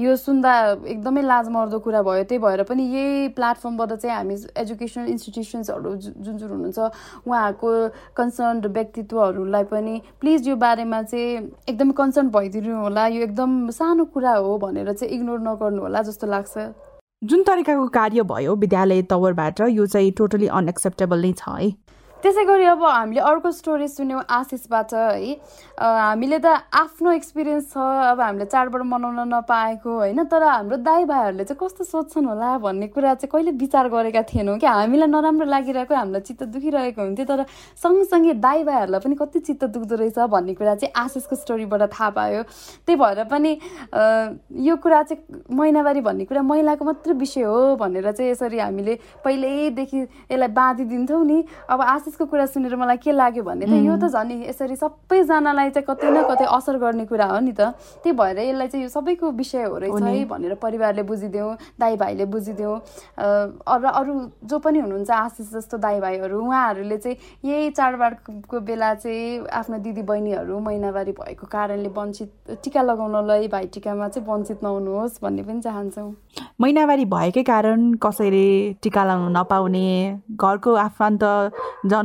यो 0.00 0.14
सुन्दा 0.16 0.52
एकदमै 0.86 1.22
लाजमर्दो 1.22 1.78
कुरा 1.82 2.02
भयो। 2.06 2.24
त्यही 2.30 2.38
भएर 2.46 2.62
पनि 2.62 2.82
यही 2.94 3.28
प्लेटफर्मबाट 3.34 3.92
चाहिँ 3.98 4.16
हामी 4.16 4.36
एजुकेसनल 4.54 5.08
इन्स्टिट्युसन्सहरू 5.10 5.94
जुन 5.98 6.38
जुन 6.38 6.50
हुनुहुन्छ 6.54 6.78
उहाँहरूको 7.26 7.70
कन्सर्न 8.14 8.66
व्यक्तित्वहरूलाई 8.70 9.64
पनि 9.74 10.00
प्लिज 10.22 10.48
यो 10.48 10.56
बारेमा 10.62 11.02
चाहिँ 11.10 11.50
एकदमै 11.68 11.92
कन्सर्न 11.98 12.30
भइदिनु 12.30 12.80
होला। 12.86 13.06
यो 13.10 13.22
एकदम 13.26 13.70
सानो 13.82 14.04
कुरा 14.14 14.34
हो 14.38 14.58
भनेर 14.62 14.92
चाहिँ 14.94 15.10
इग्नोर 15.10 15.40
नगर्नु 15.42 15.82
होला 15.82 16.02
जस्तो 16.06 16.26
लाग्छ। 16.30 16.93
जुन 17.24 17.42
तरिकाको 17.42 17.86
कार्य 17.88 18.22
भयो 18.22 18.54
विद्यालय 18.54 19.02
तवरबाट 19.10 19.60
यो 19.70 19.86
चाहिँ 19.86 20.10
टोटली 20.12 20.46
अनएक्सेप्टेबल 20.56 21.22
नै 21.22 21.32
छ 21.32 21.48
है। 21.48 21.68
त्यसै 22.24 22.44
गरी 22.48 22.64
अब 22.72 22.82
हामीले 22.84 23.20
अर्को 23.20 23.50
स्टोरी 23.52 23.88
सुन्यौँ 23.88 24.22
आशिषबाट 24.32 24.92
है। 24.96 25.36
हामीले 25.76 26.38
त 26.40 26.64
आफ्नो 26.72 27.10
एक्सपिरियन्स 27.20 27.64
छ 27.68 27.76
अब 27.76 28.20
हामीले 28.20 28.44
चाडबाड 28.48 28.82
मनाउन 28.88 29.28
नपाएको 29.28 29.90
होइन। 29.92 30.24
तर 30.32 30.42
हाम्रो 30.42 30.76
दाई 30.80 31.04
भाइहरूले 31.04 31.44
चाहिँ 31.44 31.60
कस्तो 31.60 31.84
सोध्छन् 31.84 32.24
होला 32.24 32.48
भन्ने 32.64 32.88
कुरा 32.96 33.14
चाहिँ 33.20 33.28
कहिले 33.28 33.52
विचार 33.60 33.88
गरेका 33.92 34.22
थिएनौँ 34.24 34.56
कि? 34.56 34.66
हामीलाई 34.66 35.08
नराम्रो 35.12 35.44
लागिरहेको 35.44 35.94
हामीलाई 35.94 36.20
चित्त 36.24 36.42
दुखिरहेको 36.48 37.02
हुन्थ्यो। 37.02 37.26
तर 37.28 37.44
सँगसँगै 37.76 38.34
दाई 38.40 38.64
भाइहरूलाई 38.64 39.00
पनि 39.04 39.14
कति 39.20 39.38
चित्त 39.44 39.64
दुख्दो 39.76 39.94
रहेछ 40.00 40.18
भन्ने 40.24 40.54
कुरा 40.56 40.74
चाहिँ 40.80 40.92
आशिषको 40.96 41.36
स्टोरीबाट 41.36 41.82
थाहा 41.92 42.08
पायो। 42.16 42.42
त्यही 42.88 42.96
भएर 42.96 43.24
पनि 43.28 43.52
यो 44.64 44.76
कुरा 44.80 45.02
चाहिँ 45.12 45.20
महिनावारी 45.52 46.00
भन्ने 46.00 46.24
कुरा 46.24 46.40
महिलाको 46.40 46.84
मात्रै 46.84 47.14
विषय 47.20 47.44
हो 47.44 47.76
भनेर 47.76 48.10
चाहिँ 48.16 48.30
यसरी 48.32 48.58
हामीले 48.64 48.94
पहिल्यैदेखि 49.20 50.00
यसलाई 50.32 50.48
बाँधिदिन्थौँ 50.48 51.24
नि। 51.26 51.38
अब 51.68 51.80
आशिष 51.84 52.13
त्यसको 52.14 52.30
कुरा 52.30 52.46
सुनेर 52.46 52.76
मलाई 52.78 52.96
के 53.02 53.10
लाग्यो 53.10 53.42
भने 53.42 53.66
त 53.66 53.74
यो 53.74 53.98
त 53.98 54.06
झन् 54.06 54.46
यसरी 54.46 54.76
सबैजनालाई 54.78 55.70
चाहिँ 55.74 55.82
कतै 55.82 56.10
न 56.14 56.22
कतै 56.30 56.46
असर 56.46 56.78
गर्ने 56.78 57.04
कुरा 57.10 57.26
हो 57.26 57.38
नि 57.42 57.52
त। 57.58 57.74
त्यही 58.06 58.14
भएर 58.14 58.38
यसलाई 58.38 58.68
चाहिँ 58.70 58.82
यो 58.86 58.90
सबैको 58.94 59.30
विषय 59.34 59.66
हो 59.66 59.76
रहेछ 59.82 59.98
है 59.98 60.24
भनेर 60.30 60.54
परिवारले 60.62 61.02
बुझिदियो 61.02 61.46
दाई 61.74 61.96
भाइले 61.98 62.24
बुझिदियो 62.30 62.70
र 63.18 63.84
अरू 63.90 64.14
जो 64.46 64.58
पनि 64.62 64.78
हुनुहुन्छ 64.78 65.10
आशिष 65.10 65.50
जस्तो 65.58 65.76
दाई 65.82 65.98
भाइहरू 66.00 66.38
उहाँहरूले 66.38 66.98
चाहिँ 67.02 67.16
यही 67.50 67.70
चाडबाडको 67.74 68.60
बेला 68.62 68.94
चाहिँ 68.94 69.50
आफ्नो 69.50 69.78
दिदी 69.82 70.02
बहिनीहरू 70.06 70.54
महिनावारी 70.54 71.12
भएको 71.18 71.46
कारणले 71.50 71.90
वञ्चित 71.98 72.62
टिका 72.62 72.82
लगाउनलाई 72.82 73.48
भाइ 73.50 73.66
टिकामा 73.74 74.08
चाहिँ 74.14 74.28
वञ्चित 74.30 74.62
नहुनुहोस् 74.62 75.18
भन्ने 75.22 75.42
पनि 75.42 75.60
चाहन्छौँ। 75.66 76.10
महिनावारी 76.62 77.04
भएकै 77.10 77.42
कारण 77.42 77.92
कसैले 77.98 78.46
टिका 78.82 79.02
लगाउनु 79.04 79.30
नपाउने 79.34 79.86
घरको 80.38 80.74
आफन्त 80.86 81.22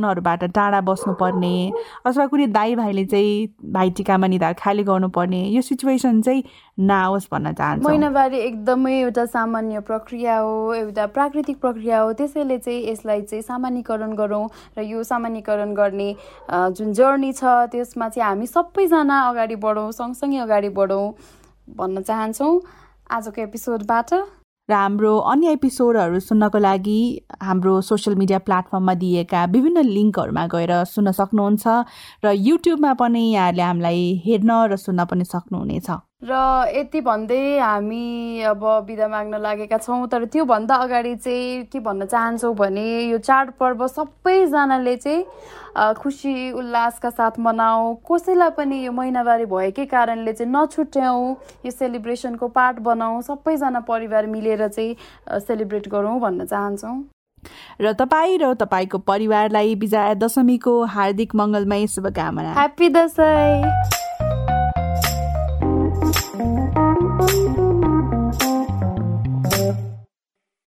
जनहरूबाट 0.00 0.44
टाढा 0.56 0.80
बस्नुपर्ने 0.80 1.54
अथवा 2.06 2.26
कुनै 2.26 2.46
दाई 2.48 2.74
भाइले 2.74 3.04
चाहिँ 3.04 3.70
भाइटिकामा 3.72 4.26
निधार 4.26 4.52
खाली 4.58 4.82
गर्नुपर्ने 4.84 5.42
यो 5.52 5.62
सिचुएसन 5.62 6.20
चाहिँ 6.22 6.42
नआओस् 6.80 7.28
भन्न 7.32 7.52
चाहन्छु। 7.52 7.88
महिनावारी 7.88 8.38
एकदमै 8.40 8.94
एउटा 9.00 9.24
सामान्य 9.26 9.80
प्रक्रिया 9.84 10.36
हो 10.38 10.74
एउटा 10.74 11.06
प्राकृतिक 11.12 11.60
प्रक्रिया 11.60 12.00
हो 12.00 12.12
त्यसैले 12.16 12.58
चाहिँ 12.58 12.80
यसलाई 12.88 13.22
चाहिँ 13.22 13.42
सामान्यकरण 13.42 14.14
गरौँ 14.16 14.46
र 14.78 14.82
यो 14.82 15.02
सामान्यकरण 15.04 15.74
गर्ने 15.74 16.10
जुन 16.50 16.92
जर्नी 16.92 17.32
छ 17.32 17.44
त्यसमा 17.72 18.08
चाहिँ 18.08 18.28
हामी 18.28 18.46
सबैजना 18.46 19.20
अगाडि 19.28 19.56
बढौँ 19.60 19.90
सँगसँगै 19.92 20.38
अगाडि 20.48 20.68
बढौँ 20.80 21.06
भन्न 21.76 22.02
चाहन्छौँ। 22.02 22.60
आजको 23.10 23.42
एपिसोडबाट 23.42 24.14
र 24.70 24.72
हाम्रो 24.74 25.12
अन्य 25.32 25.52
एपिसोडहरू 25.52 26.20
सुन्नको 26.20 26.58
लागि 26.58 27.00
हाम्रो 27.42 27.72
सोसियल 27.88 28.16
मिडिया 28.16 28.38
प्लेटफर्ममा 28.48 28.94
दिएका 29.02 29.44
विभिन्न 29.54 29.82
लिङ्कहरूमा 29.88 30.46
गएर 30.54 30.72
सुन्न 30.92 31.12
सक्नुहुन्छ 31.20 31.64
र 32.24 32.36
युट्युबमा 32.48 32.92
पनि 33.00 33.24
यहाँहरूले 33.32 33.62
हामीलाई 33.62 34.06
हेर्न 34.26 34.50
र 34.70 34.76
सुन्न 34.86 35.04
पनि 35.10 35.24
सक्नुहुनेछ। 35.34 35.90
र 36.22 36.36
यति 36.76 37.00
भन्दै 37.00 37.58
हामी 37.58 38.42
अब 38.44 38.64
बिदा 38.86 39.06
माग्न 39.08 39.38
लागेका 39.40 39.76
छौँ 39.78 40.06
तर 40.08 40.24
त्योभन्दा 40.28 40.74
अगाडि 40.76 41.14
चाहिँ 41.16 41.64
के 41.72 41.80
भन्न 41.80 42.06
चाहन्छौँ 42.06 42.54
भने 42.54 42.84
यो 43.08 43.18
चाडपर्व 43.18 43.86
सबैजनाले 43.88 44.96
चाहिँ 44.96 45.24
खुसी 45.96 46.50
उल्लासका 46.52 47.10
साथ 47.10 47.38
मनाऊ। 47.40 47.94
कसैलाई 48.04 48.50
पनि 48.52 48.84
यो 48.84 48.92
महिनावारी 48.92 49.44
भएकै 49.46 49.86
कारणले 49.86 50.32
चाहिँ 50.32 50.52
नछुट्याउँ 50.52 51.30
यो 51.66 51.70
सेलिब्रेसनको 51.70 52.48
पार्ट 52.52 52.78
बनाऊ। 52.84 53.20
सबैजना 53.22 53.80
परिवार 53.88 54.26
मिलेर 54.26 54.66
चाहिँ 54.68 55.40
सेलिब्रेट 55.40 55.88
गरौँ 55.88 56.18
भन्न 56.20 56.44
चाहन्छौँ। 56.44 56.98
र 57.80 57.92
तपाईँ 57.96 58.38
र 58.38 58.52
तपाईँको 58.60 58.98
परिवारलाई 59.08 59.74
विजया 59.80 60.12
दशमीको 60.20 60.84
हार्दिक 60.84 61.34
मङ्गलमय 61.34 61.86
शुभकामना। 61.86 62.52
ह्याप्पी 62.52 62.88
दसैँ। 62.90 63.99